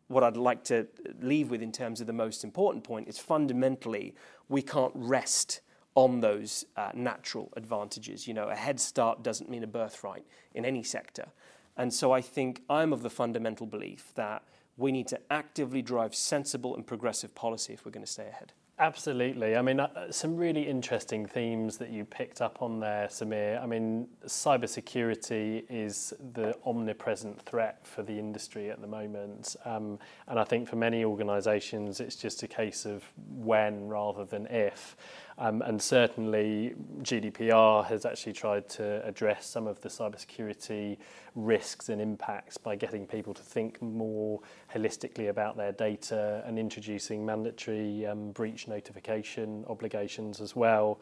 what 0.09 0.25
I'd 0.25 0.37
like 0.37 0.65
to 0.65 0.87
leave 1.21 1.51
with 1.51 1.63
in 1.63 1.73
terms 1.73 2.01
of 2.01 2.07
the 2.07 2.13
most 2.13 2.45
important 2.45 2.83
point 2.85 3.09
is 3.09 3.19
fundamentally 3.19 4.15
we 4.49 4.63
can't 4.63 4.93
rest 4.95 5.61
on 5.95 6.21
those 6.21 6.65
uh, 6.77 6.91
natural 6.95 7.53
advantages. 7.57 8.27
You 8.27 8.35
know, 8.35 8.49
a 8.49 8.55
head 8.55 8.81
start 8.81 9.23
doesn't 9.23 9.51
mean 9.51 9.65
a 9.65 9.67
birthright 9.67 10.25
in 10.55 10.65
any 10.65 10.83
sector. 10.83 11.29
And 11.77 11.93
so 11.93 12.13
I 12.13 12.21
think 12.21 12.63
I'm 12.69 12.93
of 12.93 13.03
the 13.03 13.11
fundamental 13.11 13.67
belief 13.67 14.13
that 14.15 14.43
we 14.77 14.93
need 14.93 15.09
to 15.09 15.21
actively 15.31 15.83
drive 15.83 16.15
sensible 16.15 16.75
and 16.75 16.87
progressive 16.87 17.35
policy 17.35 17.73
if 17.73 17.85
we're 17.85 17.93
going 17.93 18.05
to 18.05 18.11
stay 18.11 18.29
ahead. 18.29 18.53
Absolutely. 18.81 19.57
I 19.57 19.63
mean, 19.63 19.81
uh, 19.81 20.13
some 20.13 20.37
really 20.37 20.69
interesting 20.69 21.27
themes 21.27 21.79
that 21.79 21.91
you 21.91 22.05
picked 22.05 22.41
up 22.41 22.63
on 22.63 22.79
there, 22.79 23.09
Sameer. 23.09 23.61
I 23.61 23.67
mean, 23.67 24.07
cybersecurity 24.25 25.65
is 25.69 26.15
the 26.33 26.57
omnipresent 26.65 27.43
threat 27.43 27.85
for 27.85 28.05
the 28.05 28.17
industry 28.17 28.71
at 28.71 28.81
the 28.81 28.87
moment. 28.87 29.57
Um, 29.65 29.99
and 30.29 30.39
I 30.39 30.45
think 30.45 30.69
for 30.69 30.77
many 30.77 31.05
organisations, 31.05 31.99
it's 31.99 32.15
just 32.15 32.45
a 32.45 32.49
case 32.49 32.87
of 32.87 33.03
when 33.35 33.89
rather 33.89 34.25
than 34.25 34.47
if. 34.47 34.97
Um, 35.39 35.63
and 35.63 35.81
certainly, 35.81 36.75
GDPR 37.03 37.85
has 37.87 38.05
actually 38.05 38.33
tried 38.33 38.69
to 38.71 39.05
address 39.07 39.47
some 39.47 39.69
of 39.69 39.81
the 39.81 39.89
cybersecurity 39.89 40.99
risks 41.37 41.89
and 41.89 42.01
impacts 42.01 42.59
by 42.59 42.75
getting 42.75 43.07
people 43.07 43.33
to 43.35 43.43
think 43.43 43.81
more 43.81 44.41
holistically 44.75 45.29
about 45.29 45.57
their 45.57 45.71
data 45.71 46.43
and 46.45 46.59
introducing 46.59 47.25
mandatory 47.25 48.05
um, 48.05 48.33
breach 48.33 48.67
notification 48.69 49.65
obligations 49.69 50.41
as 50.41 50.55
well. 50.55 50.99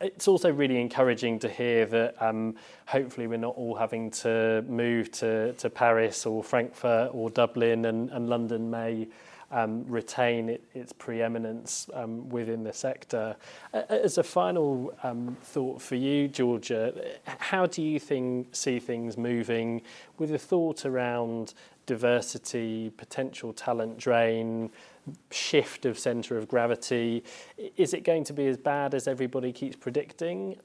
It's 0.00 0.26
also 0.26 0.52
really 0.52 0.80
encouraging 0.80 1.38
to 1.40 1.48
hear 1.48 1.86
that 1.86 2.20
um, 2.20 2.56
hopefully 2.86 3.26
we're 3.26 3.38
not 3.38 3.54
all 3.56 3.76
having 3.76 4.10
to 4.10 4.64
move 4.68 5.12
to, 5.12 5.52
to 5.52 5.70
Paris 5.70 6.26
or 6.26 6.42
Frankfurt 6.42 7.10
or 7.14 7.30
Dublin 7.30 7.84
and, 7.84 8.10
and 8.10 8.28
London 8.28 8.70
may 8.70 9.06
um, 9.54 9.84
retain 9.86 10.48
it, 10.48 10.64
its 10.74 10.92
preeminence 10.92 11.88
um, 11.94 12.28
within 12.28 12.64
the 12.64 12.72
sector. 12.72 13.36
As 13.72 14.18
a 14.18 14.22
final 14.22 14.92
um, 15.04 15.36
thought 15.42 15.80
for 15.80 15.94
you, 15.94 16.26
Georgia, 16.26 16.92
how 17.24 17.66
do 17.66 17.80
you 17.80 18.00
think, 18.00 18.54
see 18.54 18.80
things 18.80 19.16
moving 19.16 19.80
with 20.18 20.32
a 20.32 20.38
thought 20.38 20.84
around 20.84 21.54
diversity, 21.86 22.90
potential 22.96 23.52
talent 23.52 23.98
drain, 23.98 24.70
shift 25.30 25.84
of 25.86 25.98
centre 25.98 26.36
of 26.36 26.48
gravity? 26.48 27.24
Is 27.76 27.94
it 27.94 28.04
going 28.04 28.24
to 28.24 28.32
be 28.32 28.46
as 28.46 28.56
bad 28.56 28.94
as 28.94 29.06
everybody 29.06 29.52
keeps 29.52 29.76
predicting? 29.76 30.56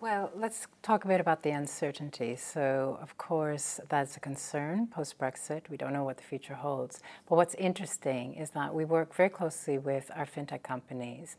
Well, 0.00 0.30
let's 0.34 0.66
talk 0.82 1.04
a 1.04 1.08
bit 1.08 1.20
about 1.20 1.42
the 1.42 1.50
uncertainty. 1.50 2.34
So, 2.34 2.98
of 3.02 3.18
course, 3.18 3.80
that's 3.90 4.16
a 4.16 4.20
concern 4.20 4.86
post 4.86 5.18
Brexit. 5.18 5.68
We 5.68 5.76
don't 5.76 5.92
know 5.92 6.04
what 6.04 6.16
the 6.16 6.22
future 6.22 6.54
holds. 6.54 7.00
But 7.28 7.36
what's 7.36 7.54
interesting 7.56 8.32
is 8.32 8.48
that 8.50 8.74
we 8.74 8.86
work 8.86 9.14
very 9.14 9.28
closely 9.28 9.76
with 9.76 10.10
our 10.16 10.24
fintech 10.24 10.62
companies, 10.62 11.36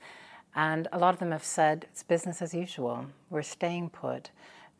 and 0.55 0.87
a 0.91 0.99
lot 0.99 1.15
of 1.15 1.19
them 1.19 1.31
have 1.31 1.43
said 1.43 1.87
it's 1.91 2.03
business 2.03 2.39
as 2.39 2.53
usual. 2.53 3.07
We're 3.31 3.41
staying 3.41 3.89
put. 3.89 4.29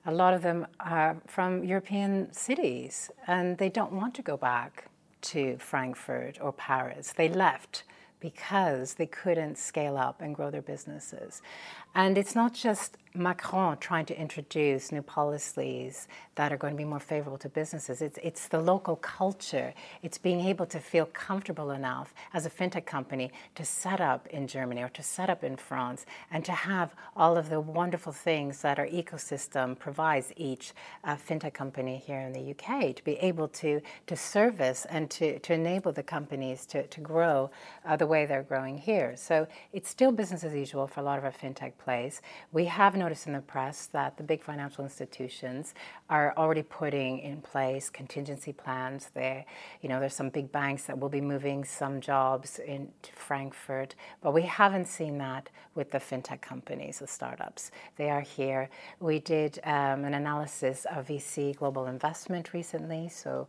A 0.05 0.11
lot 0.11 0.35
of 0.35 0.43
them 0.43 0.67
are 0.79 1.17
from 1.25 1.63
European 1.63 2.31
cities, 2.33 3.09
and 3.25 3.57
they 3.57 3.69
don't 3.69 3.93
want 3.93 4.13
to 4.13 4.21
go 4.21 4.37
back 4.37 4.90
to 5.21 5.57
Frankfurt 5.57 6.37
or 6.41 6.51
Paris. 6.53 7.13
They 7.15 7.29
left 7.29 7.83
because 8.19 8.93
they 8.93 9.07
couldn't 9.07 9.57
scale 9.57 9.97
up 9.97 10.21
and 10.21 10.35
grow 10.35 10.51
their 10.51 10.61
businesses. 10.61 11.41
And 11.93 12.17
it's 12.17 12.35
not 12.35 12.53
just 12.53 12.97
Macron 13.13 13.77
trying 13.77 14.05
to 14.05 14.17
introduce 14.17 14.91
new 14.91 15.01
policies 15.01 16.07
that 16.35 16.53
are 16.53 16.57
going 16.57 16.73
to 16.73 16.77
be 16.77 16.85
more 16.85 16.99
favorable 16.99 17.37
to 17.39 17.49
businesses. 17.49 18.01
It's, 18.01 18.17
it's 18.23 18.47
the 18.47 18.59
local 18.59 18.95
culture. 18.95 19.73
It's 20.01 20.17
being 20.17 20.39
able 20.39 20.65
to 20.67 20.79
feel 20.79 21.05
comfortable 21.07 21.71
enough 21.71 22.13
as 22.33 22.45
a 22.45 22.49
fintech 22.49 22.85
company 22.85 23.31
to 23.55 23.65
set 23.65 23.99
up 23.99 24.27
in 24.27 24.47
Germany 24.47 24.81
or 24.81 24.89
to 24.89 25.03
set 25.03 25.29
up 25.29 25.43
in 25.43 25.57
France 25.57 26.05
and 26.31 26.45
to 26.45 26.53
have 26.53 26.95
all 27.15 27.37
of 27.37 27.49
the 27.49 27.59
wonderful 27.59 28.13
things 28.13 28.61
that 28.61 28.79
our 28.79 28.87
ecosystem 28.87 29.77
provides 29.77 30.31
each 30.37 30.71
uh, 31.03 31.15
fintech 31.15 31.53
company 31.53 32.01
here 32.05 32.21
in 32.21 32.31
the 32.31 32.51
UK 32.51 32.95
to 32.95 33.03
be 33.03 33.15
able 33.17 33.49
to, 33.49 33.81
to 34.07 34.15
service 34.15 34.85
and 34.89 35.09
to, 35.09 35.37
to 35.39 35.53
enable 35.53 35.91
the 35.91 36.03
companies 36.03 36.65
to, 36.65 36.87
to 36.87 37.01
grow 37.01 37.51
uh, 37.85 37.97
the 37.97 38.07
way 38.07 38.25
they're 38.25 38.43
growing 38.43 38.77
here. 38.77 39.15
So 39.17 39.47
it's 39.73 39.89
still 39.89 40.13
business 40.13 40.45
as 40.45 40.53
usual 40.53 40.87
for 40.87 41.01
a 41.01 41.03
lot 41.03 41.17
of 41.17 41.25
our 41.25 41.31
fintech 41.31 41.73
plays. 41.83 42.21
We 42.51 42.65
have 42.65 42.95
noticed 42.95 43.27
in 43.27 43.33
the 43.33 43.41
press 43.41 43.87
that 43.87 44.17
the 44.17 44.23
big 44.23 44.43
financial 44.43 44.83
institutions 44.83 45.73
are 46.09 46.33
already 46.37 46.63
putting 46.63 47.19
in 47.19 47.41
place 47.41 47.89
contingency 47.89 48.53
plans. 48.53 49.09
There, 49.13 49.45
you 49.81 49.89
know, 49.89 49.99
there's 49.99 50.13
some 50.13 50.29
big 50.29 50.51
banks 50.51 50.83
that 50.85 50.99
will 50.99 51.09
be 51.09 51.21
moving 51.21 51.63
some 51.63 52.01
jobs 52.01 52.59
into 52.59 53.11
Frankfurt, 53.13 53.95
but 54.21 54.33
we 54.33 54.43
haven't 54.43 54.87
seen 54.87 55.17
that 55.19 55.49
with 55.75 55.91
the 55.91 55.99
fintech 55.99 56.41
companies, 56.41 56.99
the 56.99 57.07
startups. 57.07 57.71
They 57.97 58.09
are 58.09 58.21
here. 58.21 58.69
We 58.99 59.19
did 59.19 59.59
um, 59.63 60.05
an 60.05 60.13
analysis 60.13 60.85
of 60.95 61.07
VC 61.07 61.55
global 61.55 61.87
investment 61.87 62.53
recently, 62.53 63.09
so 63.09 63.47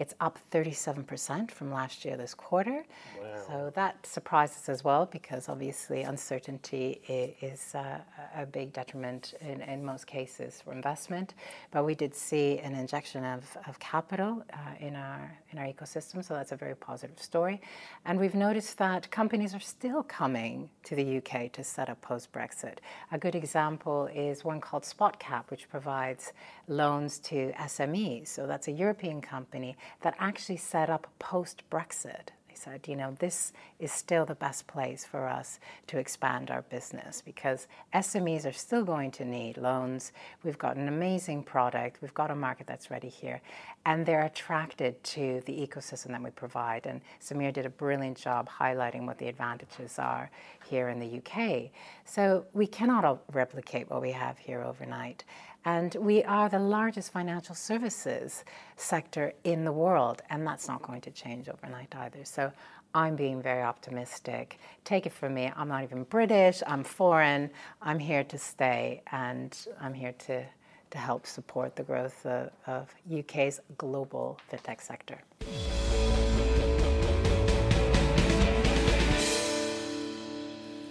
it's 0.00 0.14
up 0.18 0.38
37% 0.50 1.50
from 1.50 1.70
last 1.70 2.06
year 2.06 2.16
this 2.16 2.32
quarter. 2.32 2.86
Wow. 3.20 3.42
So 3.46 3.72
that 3.74 4.06
surprises 4.06 4.70
as 4.70 4.82
well 4.82 5.04
because 5.04 5.50
obviously 5.50 6.02
uncertainty 6.02 7.02
is 7.42 7.74
uh, 7.74 7.98
a 8.34 8.46
big 8.46 8.72
detriment 8.72 9.34
in, 9.42 9.60
in 9.60 9.84
most 9.84 10.06
cases 10.06 10.62
for 10.64 10.72
investment. 10.72 11.34
But 11.70 11.84
we 11.84 11.94
did 11.94 12.14
see 12.14 12.58
an 12.60 12.74
injection 12.74 13.24
of, 13.26 13.44
of 13.68 13.78
capital 13.78 14.42
uh, 14.54 14.56
in, 14.80 14.96
our, 14.96 15.38
in 15.50 15.58
our 15.58 15.66
ecosystem, 15.66 16.24
so 16.24 16.32
that's 16.32 16.52
a 16.52 16.56
very 16.56 16.74
positive 16.74 17.20
story. 17.20 17.60
And 18.06 18.18
we've 18.18 18.34
noticed 18.34 18.78
that 18.78 19.10
companies 19.10 19.54
are 19.54 19.60
still 19.60 20.02
coming 20.02 20.70
to 20.84 20.96
the 20.96 21.18
UK 21.18 21.52
to 21.52 21.62
set 21.62 21.90
up 21.90 22.00
post 22.00 22.32
Brexit. 22.32 22.78
A 23.12 23.18
good 23.18 23.34
example 23.34 24.06
is 24.14 24.46
one 24.46 24.62
called 24.62 24.84
SpotCap, 24.84 25.50
which 25.50 25.68
provides 25.68 26.32
loans 26.68 27.18
to 27.18 27.52
SMEs. 27.58 28.28
So 28.28 28.46
that's 28.46 28.68
a 28.68 28.72
European 28.72 29.20
company 29.20 29.76
that 30.02 30.14
actually 30.18 30.56
set 30.56 30.90
up 30.90 31.06
post 31.18 31.62
Brexit. 31.70 32.30
They 32.48 32.56
said, 32.56 32.88
you 32.88 32.96
know, 32.96 33.14
this 33.20 33.52
is 33.78 33.92
still 33.92 34.26
the 34.26 34.34
best 34.34 34.66
place 34.66 35.04
for 35.04 35.28
us 35.28 35.60
to 35.86 35.98
expand 35.98 36.50
our 36.50 36.62
business 36.62 37.22
because 37.24 37.68
SMEs 37.94 38.44
are 38.44 38.52
still 38.52 38.82
going 38.82 39.12
to 39.12 39.24
need 39.24 39.56
loans. 39.56 40.10
We've 40.42 40.58
got 40.58 40.76
an 40.76 40.88
amazing 40.88 41.44
product, 41.44 42.02
we've 42.02 42.12
got 42.12 42.32
a 42.32 42.34
market 42.34 42.66
that's 42.66 42.90
ready 42.90 43.08
here, 43.08 43.40
and 43.86 44.04
they're 44.04 44.24
attracted 44.24 45.02
to 45.04 45.42
the 45.46 45.52
ecosystem 45.52 46.08
that 46.08 46.24
we 46.24 46.30
provide. 46.30 46.86
And 46.86 47.00
Sameer 47.20 47.52
did 47.52 47.66
a 47.66 47.70
brilliant 47.70 48.16
job 48.16 48.48
highlighting 48.48 49.06
what 49.06 49.18
the 49.18 49.28
advantages 49.28 50.00
are 50.00 50.28
here 50.66 50.88
in 50.88 50.98
the 50.98 51.18
UK. 51.18 51.70
So 52.04 52.46
we 52.52 52.66
cannot 52.66 53.22
replicate 53.32 53.88
what 53.88 54.02
we 54.02 54.10
have 54.10 54.38
here 54.38 54.62
overnight. 54.62 55.22
And 55.64 55.94
we 55.96 56.24
are 56.24 56.48
the 56.48 56.58
largest 56.58 57.12
financial 57.12 57.54
services 57.54 58.44
sector 58.76 59.34
in 59.44 59.64
the 59.64 59.72
world, 59.72 60.22
and 60.30 60.46
that's 60.46 60.68
not 60.68 60.82
going 60.82 61.02
to 61.02 61.10
change 61.10 61.48
overnight 61.48 61.94
either. 61.94 62.24
So 62.24 62.50
I'm 62.94 63.14
being 63.14 63.42
very 63.42 63.62
optimistic. 63.62 64.58
Take 64.84 65.06
it 65.06 65.12
from 65.12 65.34
me, 65.34 65.52
I'm 65.54 65.68
not 65.68 65.84
even 65.84 66.04
British, 66.04 66.62
I'm 66.66 66.82
foreign, 66.82 67.50
I'm 67.82 67.98
here 67.98 68.24
to 68.24 68.38
stay, 68.38 69.02
and 69.12 69.56
I'm 69.80 69.94
here 69.94 70.14
to, 70.26 70.44
to 70.90 70.98
help 70.98 71.26
support 71.26 71.76
the 71.76 71.84
growth 71.84 72.24
of, 72.26 72.50
of 72.66 72.94
UK's 73.12 73.60
global 73.78 74.40
fintech 74.50 74.80
sector. 74.80 75.20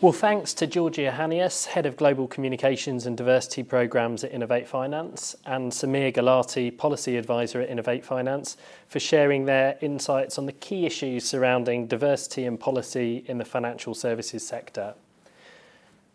Well, 0.02 0.14
thanks 0.14 0.54
to 0.54 0.66
Georgia 0.66 1.14
Hanias, 1.14 1.66
Head 1.66 1.86
of 1.86 1.98
Global 1.98 2.26
Communications 2.26 3.06
and 3.06 3.18
Diversity 3.18 3.64
Programs 3.64 4.24
at 4.24 4.32
Innovate 4.32 4.66
Finance, 4.66 5.36
and 5.46 5.74
Sameer 5.74 6.16
Gulati, 6.16 6.78
Policy 6.78 7.18
Advisor 7.18 7.60
at 7.60 7.70
Innovate 7.70 8.06
Finance, 8.06 8.56
for 8.88 9.02
sharing 9.02 9.44
their 9.44 9.78
insights 9.82 10.38
on 10.38 10.46
the 10.46 10.54
key 10.54 10.86
issues 10.86 11.26
surrounding 11.26 11.86
diversity 11.86 12.46
and 12.46 12.58
policy 12.58 13.26
in 13.28 13.40
the 13.40 13.44
financial 13.44 13.94
services 13.94 14.48
sector. 14.48 14.94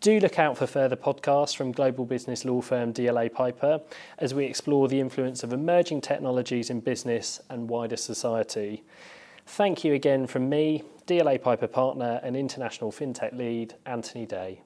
Do 0.01 0.19
look 0.19 0.39
out 0.39 0.57
for 0.57 0.65
further 0.65 0.95
podcasts 0.95 1.55
from 1.55 1.71
global 1.71 2.05
business 2.05 2.43
law 2.43 2.61
firm 2.61 2.91
DLA 2.91 3.31
Piper 3.31 3.81
as 4.17 4.33
we 4.33 4.45
explore 4.45 4.87
the 4.87 4.99
influence 4.99 5.43
of 5.43 5.53
emerging 5.53 6.01
technologies 6.01 6.71
in 6.71 6.79
business 6.79 7.39
and 7.51 7.69
wider 7.69 7.97
society. 7.97 8.81
Thank 9.45 9.83
you 9.83 9.93
again 9.93 10.25
from 10.25 10.49
me, 10.49 10.81
DLA 11.07 11.39
Piper 11.39 11.67
partner 11.67 12.19
and 12.23 12.35
international 12.35 12.91
fintech 12.91 13.31
lead, 13.37 13.75
Anthony 13.85 14.25
Day. 14.25 14.63